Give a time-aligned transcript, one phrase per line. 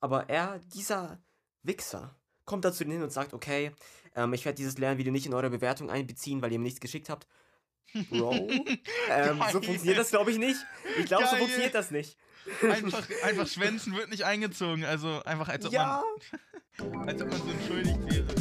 [0.00, 1.18] Aber er, dieser
[1.62, 2.14] Wichser,
[2.44, 3.72] kommt dazu hin und sagt, okay,
[4.14, 7.08] ähm, ich werde dieses Lernvideo nicht in eure Bewertung einbeziehen, weil ihr mir nichts geschickt
[7.08, 7.26] habt.
[8.10, 8.32] Bro,
[9.10, 10.58] ähm, so funktioniert das glaube ich nicht.
[10.98, 12.16] Ich glaube, so funktioniert das nicht.
[12.62, 14.84] Einfach, einfach schwänzen wird nicht eingezogen.
[14.84, 16.02] Also einfach, als ob, Ja,
[16.78, 18.37] man, als ob man so entschuldigt wäre.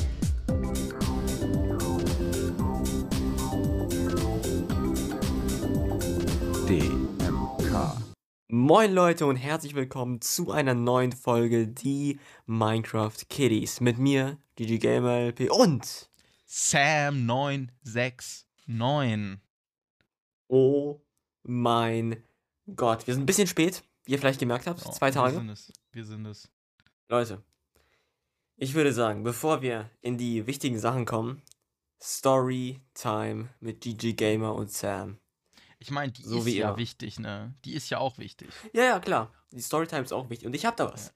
[8.50, 13.82] Moin Leute und herzlich willkommen zu einer neuen Folge Die Minecraft Kiddies.
[13.82, 16.10] Mit mir, GG Gamer LP und
[16.47, 19.38] Sam969.
[20.47, 21.02] oh
[21.43, 22.24] mein
[22.75, 23.05] Gott.
[23.07, 24.86] Wir sind ein bisschen spät, wie ihr vielleicht gemerkt habt.
[24.86, 25.36] Oh, zwei Wir Tage.
[25.36, 25.74] sind es.
[25.91, 26.50] Wir sind es.
[27.10, 27.43] Leute,
[28.55, 31.41] ich würde sagen, bevor wir in die wichtigen Sachen kommen,
[32.02, 35.17] Storytime mit GG Gamer und Sam.
[35.80, 37.54] Ich meine, die So ist ja wichtig, ne?
[37.66, 38.50] Die ist ja auch wichtig.
[38.73, 39.31] Ja, ja, klar.
[39.52, 40.48] Die Storytime ist auch wichtig.
[40.48, 41.14] Und ich habe da was.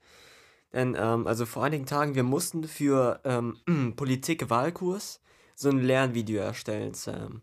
[0.74, 3.58] Denn, ähm, also vor einigen Tagen, wir mussten für ähm,
[3.96, 5.20] Politik-Wahlkurs
[5.56, 7.42] so ein Lernvideo erstellen, Sam.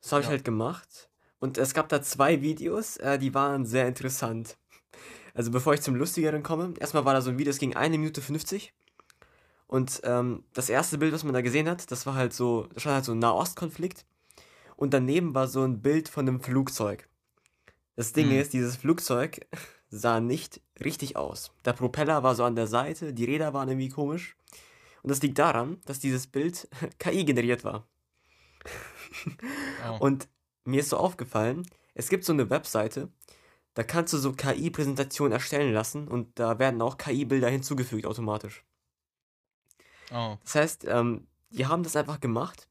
[0.00, 0.30] Das habe ich Ja.
[0.32, 1.08] halt gemacht.
[1.38, 4.56] Und es gab da zwei Videos, äh, die waren sehr interessant.
[5.34, 7.90] Also bevor ich zum Lustigeren komme, erstmal war da so ein Video, das ging 1
[7.98, 8.72] Minute 50.
[9.66, 12.82] Und ähm, das erste Bild, was man da gesehen hat, das war halt so, das
[12.82, 14.06] stand halt so ein Nahostkonflikt.
[14.76, 17.08] Und daneben war so ein Bild von einem Flugzeug.
[17.96, 18.38] Das Ding Hm.
[18.40, 19.46] ist, dieses Flugzeug
[19.88, 21.52] sah nicht richtig aus.
[21.64, 24.36] Der Propeller war so an der Seite, die Räder waren irgendwie komisch.
[25.02, 27.86] Und das liegt daran, dass dieses Bild KI generiert war.
[29.88, 29.96] Oh.
[30.00, 30.28] Und
[30.64, 33.08] mir ist so aufgefallen, es gibt so eine Webseite,
[33.74, 38.64] da kannst du so KI-Präsentationen erstellen lassen und da werden auch KI-Bilder hinzugefügt automatisch.
[40.12, 40.36] oh.
[40.42, 42.68] Das heißt, ähm, die haben das einfach gemacht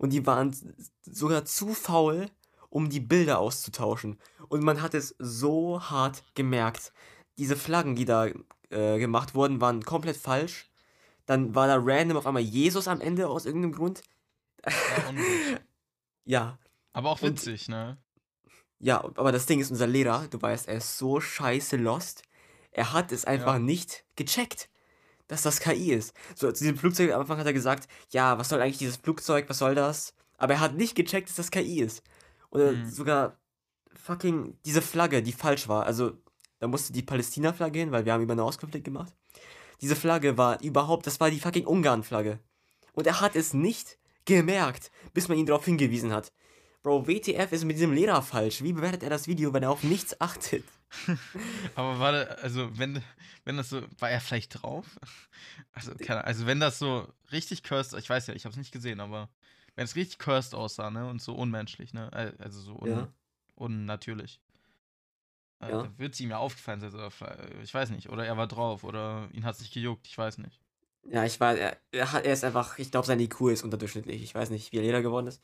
[0.00, 0.56] und die waren
[1.02, 2.26] sogar zu faul,
[2.70, 4.18] um die Bilder auszutauschen.
[4.48, 6.92] Und man hat es so hart gemerkt.
[7.36, 8.26] Diese Flaggen, die da
[8.70, 10.70] äh, gemacht wurden, waren komplett falsch.
[11.26, 14.02] Dann war da random auf einmal Jesus am Ende aus irgendeinem Grund.
[16.24, 16.58] Ja,
[16.94, 17.98] Aber auch Und- witzig, ne?
[18.78, 22.22] ja, aber das Ding ist, unser Lehrer, du weißt, er ist so scheiße lost.
[22.72, 23.58] Er hat es einfach Ja.
[23.58, 24.69] nicht gecheckt,
[25.30, 26.12] dass das KI ist.
[26.34, 29.48] So, zu diesem Flugzeug am Anfang hat er gesagt, ja, was soll eigentlich dieses Flugzeug,
[29.48, 30.14] was soll das?
[30.38, 32.02] Aber er hat nicht gecheckt, dass das KI ist.
[32.50, 32.90] Oder Mhm.
[32.90, 33.36] sogar
[33.94, 35.86] fucking diese Flagge, die falsch war.
[35.86, 36.12] Also,
[36.58, 39.12] da musste die Palästina-Flagge hin, weil wir haben über einen Auskonflikt gemacht.
[39.80, 42.38] Diese Flagge war überhaupt, das war die fucking Ungarn-Flagge.
[42.92, 46.32] Und er hat es nicht gemerkt, bis man ihn darauf hingewiesen hat.
[46.82, 48.62] Bro, WTF ist mit diesem Lehrer falsch.
[48.62, 50.64] Wie bewertet er das Video, wenn er auf nichts achtet?
[51.74, 53.02] Aber warte, also wenn,
[53.44, 54.98] wenn das so, war er vielleicht drauf?
[55.72, 58.72] Also, keine, also wenn das so richtig cursed, ich weiß ja, ich habe es nicht
[58.72, 59.28] gesehen, aber
[59.76, 63.08] wenn es richtig cursed aussah, ne, und so unmenschlich, ne, äh, also so un, Ja.
[63.54, 64.40] unnatürlich,
[65.60, 65.92] äh, Ja.
[65.96, 69.28] wird es ihm ja aufgefallen sein, vielleicht- ich weiß nicht, oder er war drauf, oder
[69.32, 70.60] ihn hat es nicht gejuckt, ich weiß nicht.
[71.04, 74.22] Ja, ich weiß, er, er, hat, er ist einfach, ich glaube, sein IQ ist unterdurchschnittlich.
[74.22, 75.42] Ich weiß nicht, wie er Lehrer geworden ist.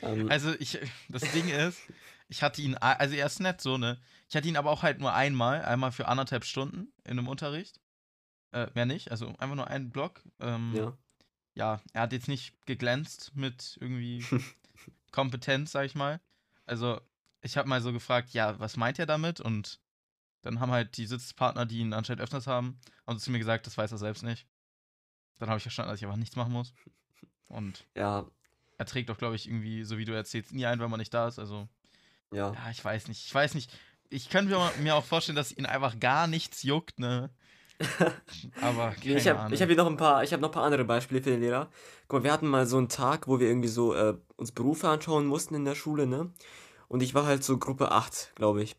[0.00, 1.80] Ähm, Also ich, das Ding ist,
[2.28, 5.00] ich hatte ihn, also er ist nett so, ne, ich hatte ihn aber auch halt
[5.00, 7.80] nur einmal, einmal für anderthalb Stunden in einem Unterricht,
[8.52, 10.98] äh, mehr nicht, also einfach nur einen Block, ähm, ja.
[11.54, 14.24] ja, er hat jetzt nicht geglänzt mit irgendwie
[15.12, 16.20] Kompetenz, sag ich mal.
[16.66, 17.00] Also,
[17.40, 19.40] ich habe mal so gefragt, ja, was meint er damit?
[19.40, 19.80] Und
[20.42, 23.76] dann haben halt die Sitzpartner, die ihn anscheinend öfters haben, haben zu mir gesagt, das
[23.76, 24.46] weiß er selbst nicht.
[25.38, 26.74] Dann habe ich verstanden, dass ich einfach nichts machen muss.
[27.46, 28.26] Und Ja,
[28.78, 31.12] er trägt auch, glaube ich, irgendwie, so wie du erzählst, nie ein, wenn man nicht
[31.12, 31.38] da ist.
[31.38, 31.68] Also,
[32.32, 32.52] ja.
[32.52, 33.26] ja, ich weiß nicht.
[33.26, 33.70] Ich weiß nicht.
[34.08, 37.30] Ich könnte mir, auch vorstellen, dass ihn einfach gar nichts juckt, ne?
[38.62, 40.84] Aber keine ich habe hab hier noch ein paar, ich habe noch ein paar andere
[40.84, 41.68] Beispiele für den Lehrer.
[42.08, 44.88] Guck mal, wir hatten mal so einen Tag, wo wir irgendwie so äh, uns Berufe
[44.88, 46.32] anschauen mussten in der Schule, ne?
[46.88, 48.76] Und ich war halt so Gruppe 8, glaube ich.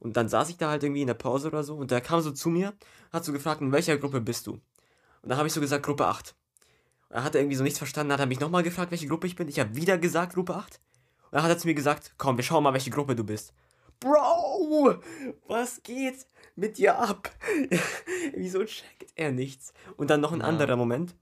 [0.00, 2.20] Und dann saß ich da halt irgendwie in der Pause oder so und der kam
[2.20, 2.74] so zu mir,
[3.12, 4.54] hat so gefragt, in welcher Gruppe bist du?
[4.54, 6.34] Und dann habe ich so gesagt, Gruppe 8.
[7.08, 9.26] Und dann hat er irgendwie so nichts verstanden, hat er mich nochmal gefragt, welche Gruppe
[9.26, 9.48] ich bin.
[9.48, 10.80] Ich habe wieder gesagt, Gruppe 8.
[11.24, 13.52] Und dann hat er zu mir gesagt, komm, wir schauen mal, welche Gruppe du bist.
[14.00, 14.96] Bro,
[15.46, 16.26] was geht
[16.56, 17.30] mit dir ab?
[18.34, 19.72] Wieso checkt er nichts?
[19.96, 20.46] Und dann noch ein Ja.
[20.46, 21.14] anderer Moment.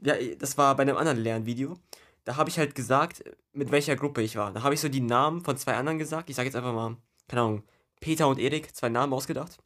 [0.00, 1.76] Ja, das war bei einem anderen Lernvideo.
[2.24, 3.22] Da habe ich halt gesagt,
[3.52, 4.52] mit welcher Gruppe ich war.
[4.52, 6.28] Da habe ich so die Namen von zwei anderen gesagt.
[6.28, 6.96] Ich sage jetzt einfach mal,
[7.28, 7.62] keine Ahnung,
[8.00, 9.58] Peter und Erik, zwei Namen ausgedacht.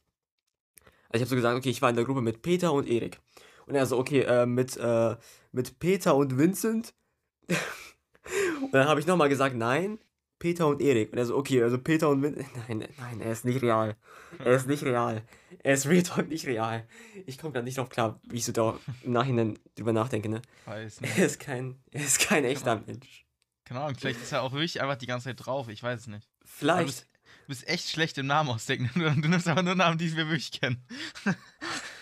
[1.09, 3.19] Also ich habe so gesagt, okay, ich war in der Gruppe mit Peter und Erik.
[3.65, 5.15] Und er so, okay, äh, mit, äh,
[5.51, 6.93] mit Peter und Vincent.
[7.47, 9.99] und dann habe ich nochmal gesagt, nein,
[10.39, 11.11] Peter und Erik.
[11.11, 12.47] Und er so, okay, also Peter und Vincent.
[12.67, 13.95] Nein, nein, er ist nicht real.
[14.39, 15.21] Er ist nicht real.
[15.59, 16.87] Er ist Real Talk nicht real.
[17.27, 20.41] Ich komme gerade nicht drauf klar, wie ich so da im Nachhinein drüber nachdenke, ne?
[20.65, 21.17] weiß nicht.
[21.17, 23.27] Er ist kein, er ist kein echter Mensch.
[23.65, 26.07] Keine Ahnung, vielleicht ist er auch wirklich einfach die ganze Zeit drauf, ich weiß es
[26.07, 26.27] nicht.
[26.43, 26.87] Vielleicht.
[26.87, 27.07] bis,
[27.47, 28.89] bist echt schlecht im Namen ausdenken.
[29.21, 30.83] Du nimmst aber nur Namen, die wir wirklich kennen.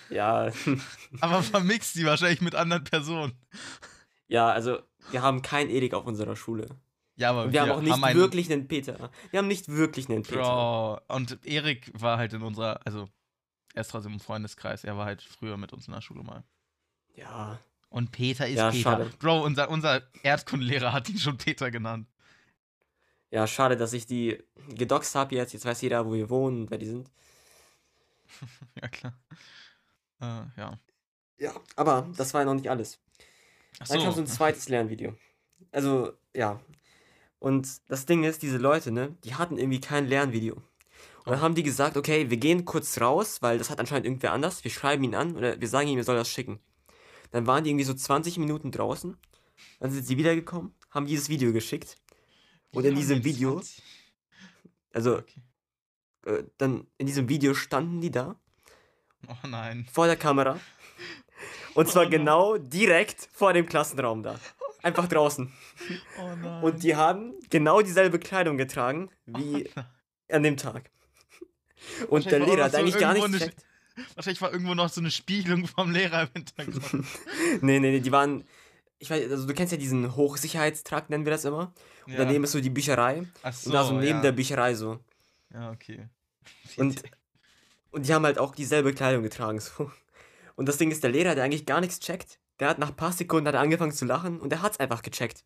[0.09, 0.51] Ja,
[1.21, 3.33] Aber vermixt die wahrscheinlich mit anderen Personen.
[4.27, 4.79] ja, also
[5.11, 6.67] wir haben keinen Erik auf unserer Schule.
[7.15, 9.09] Ja, aber Und wir haben auch nicht einen- wirklich einen Peter.
[9.31, 10.39] Wir haben nicht wirklich einen Peter.
[10.41, 10.99] Bro.
[11.15, 13.09] Und Erik war halt in unserer, also
[13.73, 14.83] er ist trotzdem im Freundeskreis.
[14.83, 16.43] Er war halt früher mit uns in der Schule mal.
[17.15, 17.59] Ja,
[17.89, 18.81] Und Peter ist Ja, Peter.
[18.91, 19.11] schade.
[19.19, 22.07] Bro, unser, unser Erdkundelehrer hat ihn schon Peter genannt.
[23.31, 25.51] ja, schade, dass ich die gedoxt habe jetzt.
[25.53, 27.11] Jetzt weiß jeder, wo wir wohnen und wer die sind.
[28.81, 29.13] Ja, klar.
[30.21, 30.79] Äh, ja.
[31.37, 32.99] Ja, aber das war ja noch nicht alles.
[33.79, 35.15] Ach Dann kam so ein zweites Lernvideo.
[35.71, 36.59] Also, ja.
[37.39, 40.55] Und das Ding ist, diese Leute, ne, die hatten irgendwie kein Lernvideo.
[40.55, 40.63] Und
[41.25, 41.41] dann Oh.
[41.43, 44.63] haben die gesagt, okay, wir gehen kurz raus, weil das hat anscheinend irgendwer anders.
[44.63, 46.59] Wir schreiben ihn an oder wir sagen ihm, er soll das schicken.
[47.31, 49.15] Dann waren die irgendwie so 20 Minuten draußen.
[49.79, 51.97] Dann sind sie wiedergekommen, haben dieses Video geschickt.
[52.71, 53.61] Und in diesem Video,
[54.93, 55.41] also Okay.
[56.25, 58.39] äh, dann in diesem Video standen die da
[59.27, 59.87] Oh nein.
[59.91, 60.59] vor der Kamera.
[61.75, 64.39] Und zwar Oh genau direkt vor dem Klassenraum da.
[64.81, 65.51] Einfach draußen.
[66.19, 66.63] Oh nein.
[66.63, 69.81] Und die haben genau dieselbe Kleidung getragen wie Oh
[70.31, 70.89] an dem Tag.
[72.07, 73.65] Und der Lehrer hat so eigentlich gar nichts gecheckt.
[74.15, 77.05] Wahrscheinlich war irgendwo noch so eine Spiegelung vom Lehrer im Hintergrund.
[77.61, 78.45] Nee, nee, nee, die waren.
[78.99, 81.73] Ich weiß, also du kennst ja diesen Hochsicherheitstrakt, nennen wir das immer.
[82.05, 83.23] Und daneben ist so die Bücherei.
[83.43, 84.21] Ach so, und da so neben ja.
[84.21, 84.99] der Bücherei so.
[85.53, 86.07] Ja, okay.
[86.75, 87.01] Und,
[87.91, 89.59] und die haben halt auch dieselbe Kleidung getragen.
[89.59, 89.91] So.
[90.55, 92.95] Und das Ding ist, der Lehrer, der eigentlich gar nichts checkt, der hat nach ein
[92.95, 95.45] paar Sekunden hat er angefangen zu lachen und der hat's einfach gecheckt.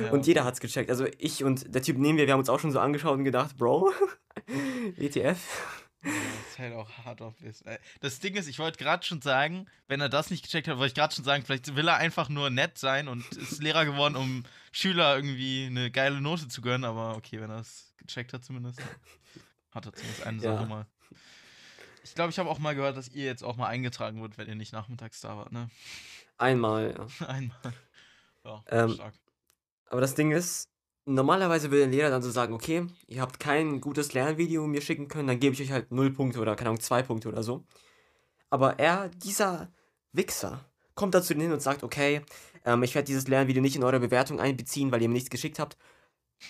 [0.00, 0.88] Ja, Und jeder hat's gecheckt.
[0.88, 3.24] Also ich und der Typ neben mir, wir haben uns auch schon so angeschaut und
[3.24, 3.92] gedacht, Bro,
[4.96, 5.38] ETF.
[6.02, 6.10] Ja,
[6.48, 7.60] ist halt auch hart obvious.
[7.62, 10.78] Äh, Das Ding ist, ich wollte gerade schon sagen, wenn er das nicht gecheckt hat,
[10.78, 13.84] wollte ich gerade schon sagen, vielleicht will er einfach nur nett sein und ist Lehrer
[13.84, 18.32] geworden, um Schüler irgendwie eine geile Note zu gönnen, aber okay, wenn er das gecheckt
[18.32, 18.80] hat zumindest,
[19.72, 20.54] hat er zumindest eine Ja.
[20.56, 20.86] Sache mal.
[22.02, 24.48] Ich glaube, ich habe auch mal gehört, dass ihr jetzt auch mal eingetragen wird, wenn
[24.48, 25.68] ihr nicht nachmittags da wart, ne?
[26.38, 27.26] Einmal, ja.
[27.28, 27.74] Einmal.
[28.44, 29.14] Ja, Ähm, stark.
[29.86, 30.68] Aber das Ding ist,
[31.04, 35.08] normalerweise will der Lehrer dann so sagen, okay, ihr habt kein gutes Lernvideo mir schicken
[35.08, 37.64] können, dann gebe ich euch halt 0 Punkte oder keine Ahnung, 2 Punkte oder so.
[38.48, 39.70] Aber er, dieser
[40.12, 40.64] Wichser,
[40.94, 42.22] kommt dazu hin und sagt, okay,
[42.64, 45.58] ähm, ich werde dieses Lernvideo nicht in eure Bewertung einbeziehen, weil ihr mir nichts geschickt
[45.58, 45.76] habt.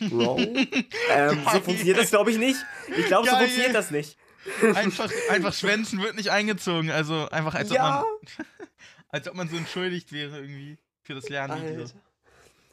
[0.08, 0.38] Bro,
[1.10, 2.58] ähm, so funktioniert das glaube ich nicht.
[2.96, 4.16] Ich glaube, so funktioniert das nicht.
[4.74, 8.04] Einfach, einfach schwänzen wird nicht eingezogen, also einfach als ob ja,
[8.38, 8.46] man
[9.10, 11.82] als ob man so entschuldigt wäre irgendwie für das Lernvideo.
[11.82, 11.94] Alter.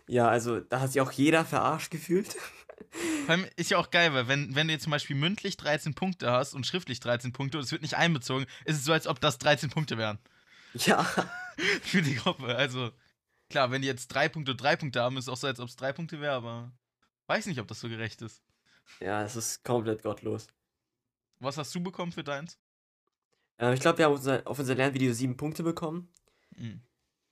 [0.07, 2.35] Ja, also da hat sich auch jeder verarscht gefühlt.
[3.25, 5.93] Vor allem ist ja auch geil, weil wenn, wenn du jetzt zum Beispiel mündlich 13
[5.93, 9.07] Punkte hast und schriftlich 13 Punkte und es wird nicht einbezogen, ist es so, als
[9.07, 10.19] ob das 13 Punkte wären
[10.73, 11.03] Ja,
[11.81, 12.55] für die Gruppe.
[12.55, 12.91] Also
[13.49, 15.59] klar, wenn die jetzt drei Punkte und drei Punkte haben, ist es auch so, als
[15.59, 16.71] ob es drei Punkte wäre, aber
[17.25, 18.41] weiß nicht, ob das so gerecht ist.
[19.01, 20.47] ja, es ist komplett gottlos.
[21.39, 22.57] Was hast du bekommen für deins?
[23.59, 26.11] Ähm, ich glaube, wir haben unser, auf unser Lernvideo sieben Punkte bekommen.
[26.55, 26.81] Hm.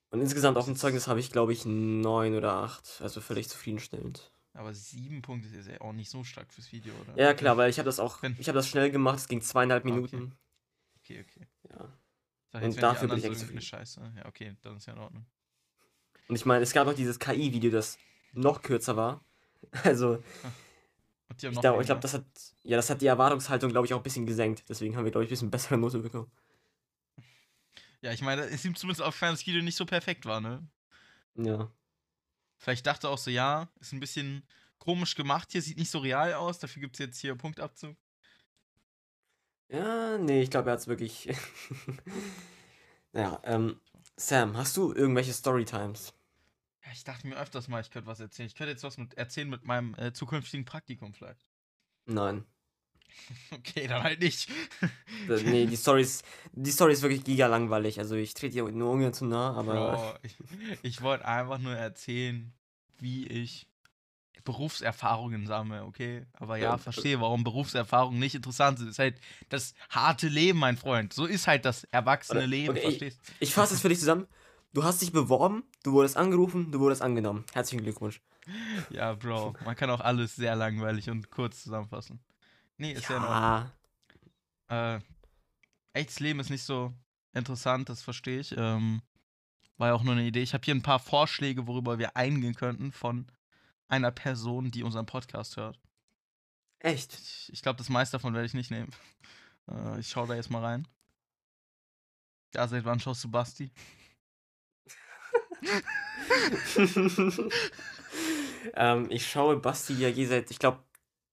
[0.09, 3.01] Und insgesamt auf dem Zeugnis habe ich, glaube ich, neun oder acht.
[3.01, 4.31] Also völlig zufriedenstellend.
[4.53, 7.21] Aber sieben Punkte ist ja auch nicht so stark fürs Video, oder?
[7.21, 9.19] Ja, klar, weil ich habe das auch, ich habe das schnell gemacht.
[9.19, 9.95] Es ging zweieinhalb Ah, okay.
[9.95, 10.37] Minuten.
[10.99, 11.47] Okay, okay.
[11.69, 11.93] Ja.
[12.47, 14.13] Ich sag Und dafür bin ich echt irgendeine Scheiße.
[14.15, 15.25] Ja, okay, dann ist ja in Ordnung.
[16.29, 17.97] Und ich meine, es gab noch dieses KI-Video, das
[18.33, 19.23] noch kürzer war.
[19.83, 20.23] Also,
[21.31, 22.25] ich glaube, glaub, das hat,
[22.63, 24.63] ja, das hat die Erwartungshaltung, glaube ich, auch ein bisschen gesenkt.
[24.69, 26.31] Deswegen haben wir, glaube ich, ein bisschen bessere Note bekommen.
[28.01, 30.39] Ja, ich meine, es ist ihm zumindest aufgefallen, dass das Video nicht so perfekt war,
[30.39, 30.67] ne?
[31.35, 31.71] Ja.
[32.57, 34.43] Vielleicht dachte er auch so, ja, ist ein bisschen
[34.77, 37.95] komisch gemacht hier, sieht nicht so real aus, dafür gibt es jetzt hier Punktabzug.
[39.69, 41.29] Ja, nee, ich glaube, er hat es wirklich.
[43.11, 43.81] naja, ähm,
[44.15, 46.13] Sam, hast du irgendwelche Storytimes?
[46.95, 48.47] Ich dachte mir öfters mal, ich könnte was erzählen.
[48.47, 51.45] Ich könnte jetzt was mit erzählen mit meinem äh, zukünftigen Praktikum vielleicht.
[52.05, 52.45] Nein.
[53.51, 54.49] Okay, dann halt nicht.
[55.27, 57.99] Nee, die Story ist, die Story ist wirklich giga langweilig.
[57.99, 60.35] Also ich trete dir nur ungern zu nah, aber Bro, ich,
[60.83, 62.53] ich wollte einfach nur erzählen,
[62.99, 63.67] wie ich
[64.43, 66.25] Berufserfahrungen sammle, okay?
[66.33, 68.89] Aber ja, Ja, verstehe, warum Berufserfahrungen nicht interessant sind.
[68.89, 71.13] ist halt das harte Leben, mein Freund.
[71.13, 74.27] So ist halt das erwachsene Leben, okay, verstehst ich fasse es für dich zusammen.
[74.75, 77.45] Du hast dich beworben, du wurdest angerufen, du wurdest angenommen.
[77.53, 78.21] Herzlichen Glückwunsch.
[78.89, 82.19] Ja, Bro, man kann auch alles sehr langweilig und kurz zusammenfassen.
[82.77, 83.71] Nee, ist ja.
[84.67, 84.99] Ja, Äh,
[85.93, 86.93] echtes Leben ist nicht so
[87.31, 88.53] interessant, das verstehe ich.
[88.57, 89.01] Ähm,
[89.77, 90.41] war ja auch nur eine Idee.
[90.41, 93.27] Ich habe hier ein paar Vorschläge, worüber wir eingehen könnten von
[93.87, 95.79] einer Person, die unseren Podcast hört.
[96.79, 97.13] echt.
[97.13, 98.91] Ich, ich glaube, das meiste davon werde ich nicht nehmen.
[99.71, 100.85] Äh, ich schaue da jetzt mal rein.
[102.53, 103.71] Ja, seit wann schaust du Basti?
[108.73, 110.83] ähm, ich schaue Basti ja je seit, ich glaube,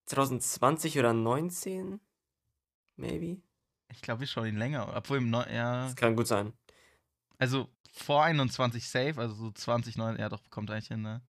[0.06, 2.00] 2020 oder 19?
[2.96, 3.42] Maybe?
[3.88, 4.92] Ich glaube, wir schauen ihn länger.
[4.94, 5.84] Obwohl im Neu ja.
[5.84, 6.52] Das kann gut sein.
[7.38, 11.22] Also vor 21 safe, also so 20, 9, ja doch, kommt eigentlich hin, ne?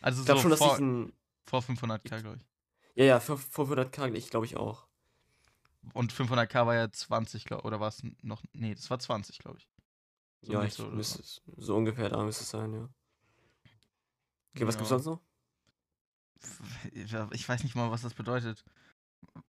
[0.00, 1.12] Also Ich so schon, vor, ich ein.
[1.44, 2.46] vor 500k, glaube ich.
[2.94, 4.86] Ja, ja, für 500k, ich glaube ich auch.
[5.92, 8.42] Und 500k war ja 20, glaube oder war es noch?
[8.52, 9.68] Nee, das war 20, glaube ich.
[10.42, 11.22] So ja, ich müsste.
[11.56, 12.88] So ungefähr, da müsste es sein, ja.
[14.54, 14.98] Okay, was gibt's Ja.
[14.98, 15.20] sonst noch?
[17.32, 18.64] Ich weiß nicht mal, was das bedeutet.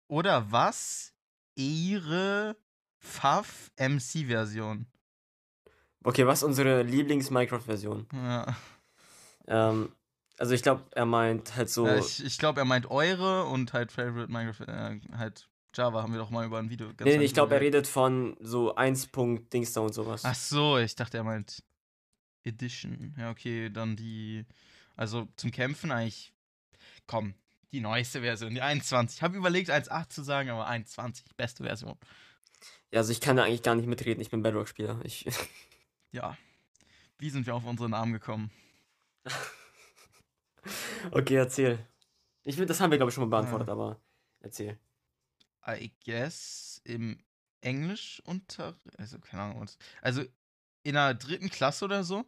[0.06, 1.14] Oder was?
[1.56, 2.56] Ihre
[3.00, 4.86] Pfaff MC-Version.
[6.04, 8.06] Okay, was unsere Lieblings-Minecraft-Version?
[8.12, 8.56] Ja.
[9.48, 9.92] Ähm,
[10.38, 11.86] also ich glaube, er meint halt so.
[11.86, 16.12] Äh, ich ich glaube, er meint eure und halt Favorite Minecraft, äh, halt Java haben
[16.12, 18.74] wir doch mal über ein Video ganz nee, nee, ich glaube, er redet von so
[18.74, 19.10] 1.
[19.52, 20.22] Dings da und sowas.
[20.24, 21.62] Ach so, ich dachte, er meint
[22.44, 23.14] Edition.
[23.18, 24.46] Ja, okay, dann die.
[24.96, 26.32] Also zum Kämpfen eigentlich.
[27.06, 27.34] Komm,
[27.72, 29.18] die neueste Version, die 21.
[29.18, 31.96] Ich habe überlegt, 1.8 zu sagen, aber 21, beste Version.
[32.90, 35.00] Ja, also ich kann da eigentlich gar nicht mitreden, ich bin Bedrock-Spieler.
[35.04, 35.26] Ich.
[36.10, 36.38] Ja.
[37.18, 38.50] Wie sind wir auf unsere Namen gekommen?
[41.10, 41.78] okay, erzähl.
[42.44, 44.00] Ich will, das haben wir, glaube ich, schon mal beantwortet, aber
[44.40, 44.78] erzähl.
[45.76, 47.18] I guess im
[47.60, 49.68] Englischunterricht, also keine Ahnung,
[50.00, 50.24] also
[50.82, 52.24] in der dritten Klasse oder so,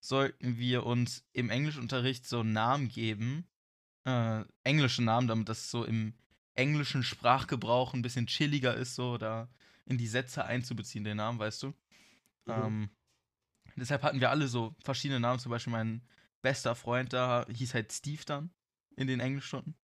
[0.00, 3.46] sollten wir uns im Englischunterricht so Namen geben,
[4.04, 6.14] äh, englische Namen, damit das so im
[6.54, 9.48] englischen Sprachgebrauch ein bisschen chilliger ist, so da
[9.86, 11.68] in die Sätze einzubeziehen, den Namen, weißt du?
[11.68, 11.74] Mhm.
[12.48, 12.90] Ähm,
[13.76, 16.02] deshalb hatten wir alle so verschiedene Namen, zum Beispiel mein
[16.42, 18.50] bester Freund da hieß halt Steve dann
[18.96, 19.76] in den Englischstunden.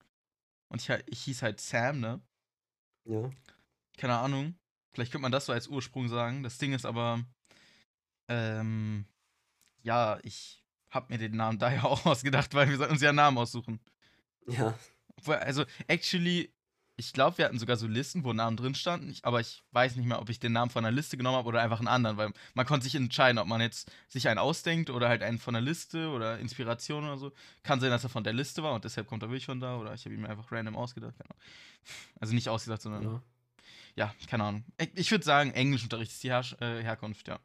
[0.68, 2.20] Und ich, ich hieß halt Sam, ne?
[3.06, 3.30] Ja.
[3.96, 4.54] keine Ahnung.
[4.92, 6.42] Vielleicht könnte man das so als Ursprung sagen.
[6.42, 7.24] Das Ding ist aber,
[8.28, 9.06] ähm,
[9.82, 13.16] ja, ich habe mir den Namen daher auch ausgedacht, weil wir sollten uns ja einen
[13.16, 13.80] Namen aussuchen.
[14.46, 14.78] Ja.
[15.26, 16.53] Also, actually,
[16.96, 19.96] ich glaube, wir hatten sogar so Listen, wo Namen drin standen, ich, aber ich weiß
[19.96, 22.16] nicht mehr, ob ich den Namen von einer Liste genommen habe oder einfach einen anderen,
[22.16, 25.54] weil man konnte sich entscheiden, ob man jetzt sich einen ausdenkt oder halt einen von
[25.54, 27.32] der Liste oder Inspiration oder so.
[27.64, 29.76] Kann sein, dass er von der Liste war und deshalb kommt er wirklich von da
[29.76, 31.14] oder ich habe ihn mir einfach random ausgedacht.
[32.20, 33.22] Also nicht ausgedacht, sondern ja.
[33.96, 34.64] ja, keine Ahnung.
[34.94, 37.40] Ich, würde sagen, Englischunterricht ist die Herr äh, Herkunft, ja.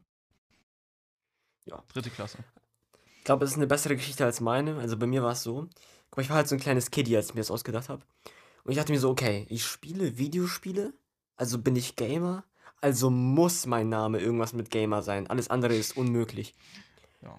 [1.66, 1.82] Ja.
[1.88, 2.38] Dritte Klasse.
[3.18, 4.78] Ich glaube, es ist eine bessere Geschichte als meine.
[4.78, 5.68] Also bei mir war es so.
[6.08, 8.02] Guck mal, ich war halt so ein kleines Kiddie, als ich mir das ausgedacht habe.
[8.64, 10.92] Und ich dachte mir so, okay, ich spiele Videospiele,
[11.36, 12.44] also bin ich Gamer,
[12.80, 15.26] also muss mein Name irgendwas mit Gamer sein.
[15.26, 16.54] Alles andere ist unmöglich.
[17.22, 17.38] Ja.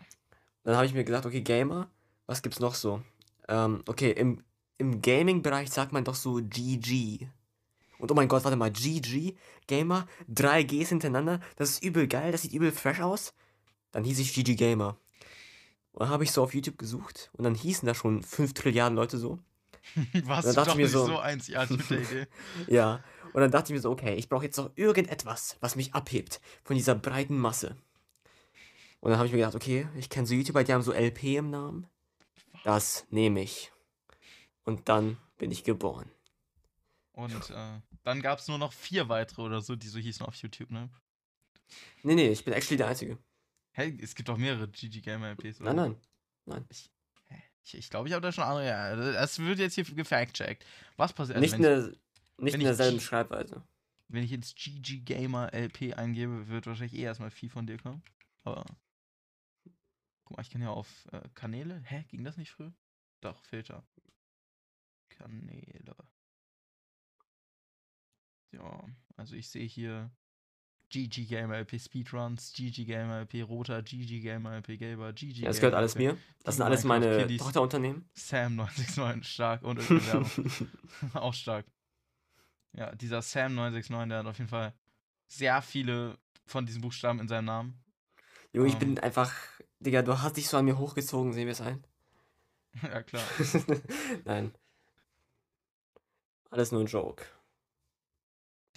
[0.63, 1.89] Dann habe ich mir gedacht, okay, Gamer,
[2.27, 3.01] was gibt's noch so?
[3.47, 4.43] Ähm, okay, im,
[4.77, 7.27] im Gaming-Bereich sagt man doch so GG.
[7.97, 9.35] Und oh mein Gott, warte mal, GG,
[9.67, 13.33] Gamer, drei Gs hintereinander, das ist übel geil, das sieht übel fresh aus.
[13.91, 14.97] Dann hieß ich GG Gamer.
[15.91, 18.95] Und dann habe ich so auf YouTube gesucht und dann hießen da schon 5 Trilliarden
[18.95, 19.39] Leute so.
[20.23, 22.27] Warst Dann du dachte doch ich mir nicht so- so einzigartig mit der Idee.
[22.67, 23.03] Ja.
[23.33, 26.41] Und dann dachte ich mir so, okay, ich brauche jetzt noch irgendetwas, was mich abhebt
[26.63, 27.75] von dieser breiten Masse.
[28.99, 31.37] Und dann habe ich mir gedacht, okay, ich kenne so YouTuber, die haben so LP
[31.37, 31.87] im Namen.
[32.63, 33.71] Das nehme ich.
[34.63, 36.11] Und dann bin ich geboren.
[37.13, 40.35] Und äh, dann gab es nur noch vier weitere oder so, die so hießen auf
[40.35, 40.89] YouTube, ne?
[42.03, 43.17] Nee, nee, ich bin actually der Einzige.
[43.71, 45.59] Hey, es gibt doch mehrere GG Gamer LPs.
[45.61, 45.95] Nein, oder?
[46.45, 46.65] nein.
[46.69, 46.91] Ich,
[47.63, 48.65] ich glaube, ich habe da schon andere.
[48.67, 50.65] Ja, das wird jetzt hier gefact-checkt.
[50.97, 51.37] Was passiert?
[51.37, 53.63] Also nicht in ich, der, nicht in ich derselben G- Schreibweise.
[54.09, 58.03] wenn ich jetzt GG Gamer LP eingebe, wird wahrscheinlich eh erstmal viel von dir kommen.
[58.43, 58.65] Aber.
[60.25, 61.81] Guck mal, ich kann ja auf äh, Kanäle.
[61.85, 62.05] Hä?
[62.09, 62.73] Ging das nicht früher?
[63.21, 63.83] Doch, Filter.
[65.09, 65.95] Kanäle.
[68.51, 68.83] Ja,
[69.15, 70.11] also ich sehe hier
[70.91, 75.57] GG Gamer LP Speedruns, GG Gamer LP Roter, GG Gamer LP Gelber, GG Ja, das
[75.57, 76.17] gehört Gamer alles mir.
[76.43, 77.37] Das sind alles meine.
[77.37, 78.09] Tochterunternehmen.
[78.13, 79.79] Sam 969 stark und.
[81.13, 81.65] Auch stark.
[82.73, 84.73] Ja, dieser Sam 969, der hat auf jeden Fall
[85.27, 87.83] sehr viele von diesen Buchstaben in seinem Namen.
[88.53, 88.79] Junge, ich Ähm.
[88.79, 89.33] bin einfach.
[89.79, 91.83] Digga, du hast dich so an mir hochgezogen, sehen wir es ein?
[92.83, 93.23] ja, klar.
[94.25, 94.53] Nein.
[96.49, 97.25] Alles nur ein Joke.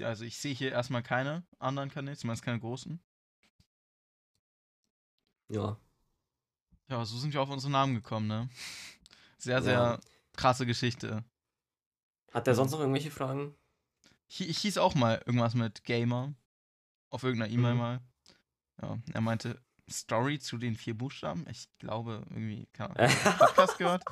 [0.01, 3.01] Also ich sehe hier erstmal keine anderen Kanäle, zumindest keine großen.
[5.49, 5.79] Ja.
[6.89, 8.49] Ja, so sind wir auf unsere Namen gekommen, ne?
[9.39, 9.63] Sehr, Ja.
[9.63, 10.01] sehr
[10.33, 11.23] krasse Geschichte.
[12.33, 13.55] Hat der sonst noch irgendwelche Fragen?
[14.27, 16.35] Ich, ich hieß auch mal irgendwas mit Gamer.
[17.11, 17.79] Auf irgendeiner E-Mail Mhm.
[17.79, 18.01] mal.
[18.83, 21.47] Ja, er meinte Story zu den vier Buchstaben.
[21.51, 24.03] Ich glaube, irgendwie, hab ich Podcast gehört.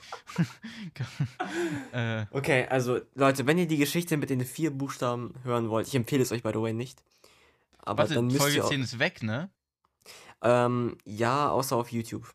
[1.92, 5.94] äh, Okay, also Leute, wenn ihr die Geschichte mit den vier Buchstaben hören wollt, ich
[5.94, 7.02] empfehle es euch by the way nicht.
[7.78, 8.64] Aber warte, dann müsst Folge ihr.
[8.64, 9.50] Auch, 10 ist weg, ne?
[10.42, 12.34] ähm, ja, außer auf YouTube.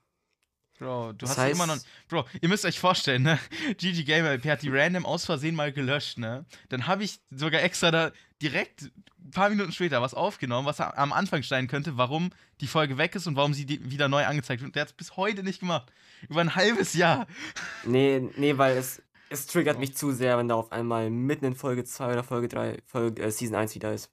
[0.79, 1.75] Bro, du Das hast ja immer noch.
[1.75, 3.39] heißt- Bro, ihr müsst euch vorstellen, ne?
[3.77, 6.45] GG Gamer hat die random aus Versehen mal gelöscht, ne?
[6.69, 8.83] Dann habe ich sogar extra da direkt
[9.23, 12.29] ein paar Minuten später was aufgenommen, was am Anfang stehen könnte, warum
[12.61, 14.75] die Folge weg ist und warum sie wieder neu angezeigt wird.
[14.75, 15.91] Der hat es bis heute nicht gemacht.
[16.29, 17.27] Über ein halbes Jahr.
[17.83, 21.55] Nee, nee, weil es, es triggert mich zu sehr, wenn da auf einmal mitten in
[21.55, 24.11] Folge 2 oder Folge 3, Folge, äh, Season 1 wieder ist.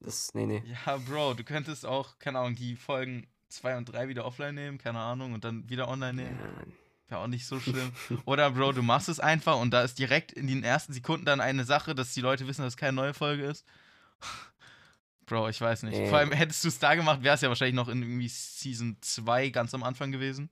[0.00, 0.62] Das, nee, nee.
[0.86, 4.78] Ja, Bro, du könntest auch, keine Ahnung, die Folgen 2 und 3 wieder offline nehmen,
[4.78, 6.38] keine Ahnung, und dann wieder online nehmen.
[6.40, 6.64] Ja,
[7.08, 7.92] Wäre auch nicht so schlimm.
[8.24, 11.40] Oder, Bro, du machst es einfach und da ist direkt in den ersten Sekunden dann
[11.40, 13.64] eine Sache, dass die Leute wissen, dass es keine neue Folge ist.
[15.26, 16.08] Bro, ich weiß nicht.
[16.08, 18.96] Vor allem hättest du es da gemacht, wäre es ja wahrscheinlich noch in irgendwie Season
[19.00, 20.50] 2 ganz am Anfang gewesen.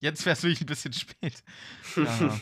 [0.00, 1.42] Jetzt wäre es wirklich ein bisschen spät.
[1.96, 2.40] Ja.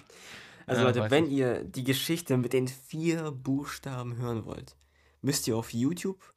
[0.67, 1.33] Also Ja, Leute, wenn ich.
[1.33, 4.77] ihr die Geschichte mit den vier Buchstaben hören wollt,
[5.23, 6.33] müsst ihr auf YouTube,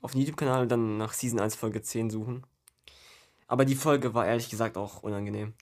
[0.00, 2.44] auf den YouTube-Kanal dann nach Season 1 Folge 10 suchen.
[3.48, 5.54] Aber die Folge war ehrlich gesagt auch unangenehm.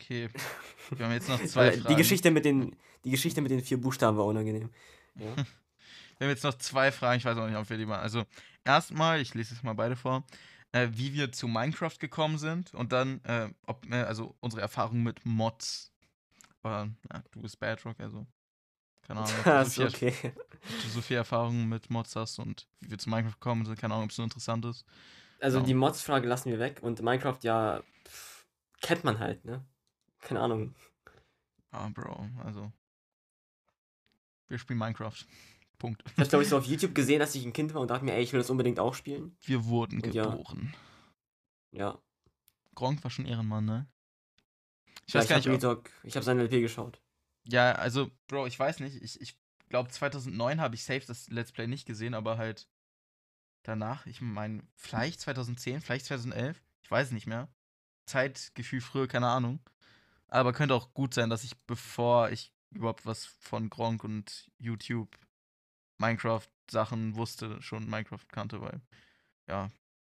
[0.00, 0.28] Okay.
[0.90, 1.88] Wir haben jetzt noch zwei Fragen.
[1.88, 4.70] die Geschichte mit den die Geschichte mit den vier Buchstaben war unangenehm.
[5.14, 5.34] Ja.
[5.34, 7.98] Wir haben jetzt noch zwei Fragen, ich weiß auch nicht, ob wir die mal.
[7.98, 8.24] Also,
[8.64, 10.24] erstmal, ich lese jetzt mal beide vor,
[10.70, 15.02] äh, wie wir zu Minecraft gekommen sind und dann, äh, ob, äh, also unsere Erfahrung
[15.02, 15.90] mit Mods.
[16.62, 18.28] Aber, ja, du bist Badrock, also.
[19.02, 20.32] Keine Ahnung, ob du, Das so ist viel, okay.
[20.36, 23.80] ob du so viel Erfahrung mit Mods hast und wie wir zu Minecraft gekommen sind.
[23.80, 24.84] Keine Ahnung, ob es so interessant ist.
[25.40, 25.64] Also Ja.
[25.64, 28.46] die Mods-Frage lassen wir weg und Minecraft ja pff,
[28.80, 29.64] kennt man halt, ne?
[30.20, 30.74] Keine Ahnung.
[31.70, 32.72] Ah, Bro, also.
[34.48, 35.14] Wir spielen Minecraft.
[35.78, 36.02] Punkt.
[36.06, 38.04] Ich habe glaube ich so auf YouTube gesehen, dass ich ein Kind war und dachte
[38.04, 39.36] mir, ey, ich will das unbedingt auch spielen.
[39.42, 40.24] Wir wurden Und ja.
[40.24, 40.74] geboren.
[41.70, 42.02] Ja.
[42.74, 43.86] Gronk war schon Ehrenmann, ne?
[45.06, 47.00] Ich Ja, weiß ich gar habe nicht, ob, ich habe seine LP geschaut.
[47.44, 49.00] Ja, also, Bro, ich weiß nicht.
[49.02, 52.68] Ich, ich glaube, 2009 habe ich safe das Let's Play nicht gesehen, aber halt
[53.68, 57.48] danach, ich meine, vielleicht 2010, vielleicht 2011, ich weiß nicht mehr.
[58.06, 59.60] Zeitgefühl früher, keine Ahnung.
[60.28, 65.16] Aber könnte auch gut sein, dass ich, bevor ich überhaupt was von Gronk und YouTube,
[65.98, 68.80] Minecraft-Sachen wusste, schon Minecraft kannte, weil,
[69.48, 69.70] ja,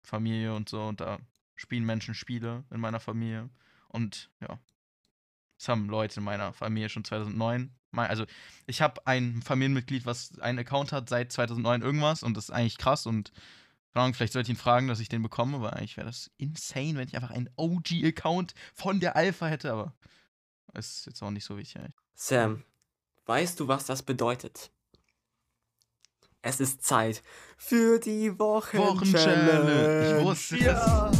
[0.03, 1.19] Familie und so, und da
[1.57, 3.51] spielen Menschen Spiele in meiner Familie.
[3.89, 4.59] Und ja,
[5.61, 7.71] das haben Leute in meiner Familie schon 2009.
[7.93, 8.25] Mei- Also,
[8.67, 12.79] ich habe ein Familienmitglied, was einen Account hat seit 2009 irgendwas und das ist eigentlich
[12.79, 13.31] krass und
[13.93, 17.09] vielleicht sollte ich ihn fragen, dass ich den bekomme, weil eigentlich wäre das insane, wenn
[17.09, 19.93] ich einfach einen OG-Account von der Alpha hätte, aber
[20.75, 21.77] ist jetzt auch nicht so wichtig.
[21.83, 21.95] eigentlich.
[22.15, 22.63] Sam,
[23.27, 24.71] weißt du, was das bedeutet?
[26.43, 27.23] Es ist Zeit
[27.59, 28.95] für die Wochenchallenge.
[28.95, 30.19] Wochenchallenge.
[30.19, 30.63] Ich wusste es.
[30.65, 31.11] ja.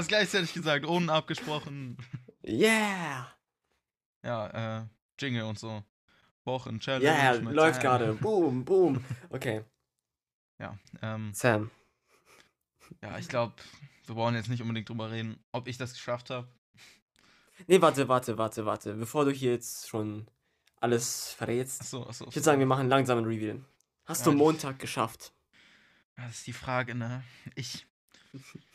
[0.00, 1.98] Haben es gleichzeitig gesagt, ohne abgesprochen.
[2.42, 3.30] Yeah.
[4.24, 4.86] Ja, äh,
[5.18, 5.84] Jingle und so.
[6.44, 7.04] Wochen-Challenge.
[7.04, 7.82] Ja, yeah, läuft Sam.
[7.82, 8.14] gerade.
[8.14, 9.04] Boom, boom.
[9.28, 9.62] Okay.
[10.58, 11.70] Ja, ähm, Sam,
[13.02, 13.54] ja, ich glaube,
[14.06, 16.48] wir brauchen jetzt nicht unbedingt drüber reden, ob ich das geschafft habe.
[17.66, 18.94] Nee, warte, warte, warte, warte.
[18.94, 20.26] Bevor du hier jetzt schon
[20.80, 21.82] alles verrätst.
[21.82, 22.26] Achso, achso.
[22.28, 23.62] Ich würde sagen, wir machen langsam ein Reveal.
[24.06, 25.32] Hast du Ja, Montag geschafft?
[26.16, 27.22] Das ist die Frage, ne?
[27.54, 27.86] Ich.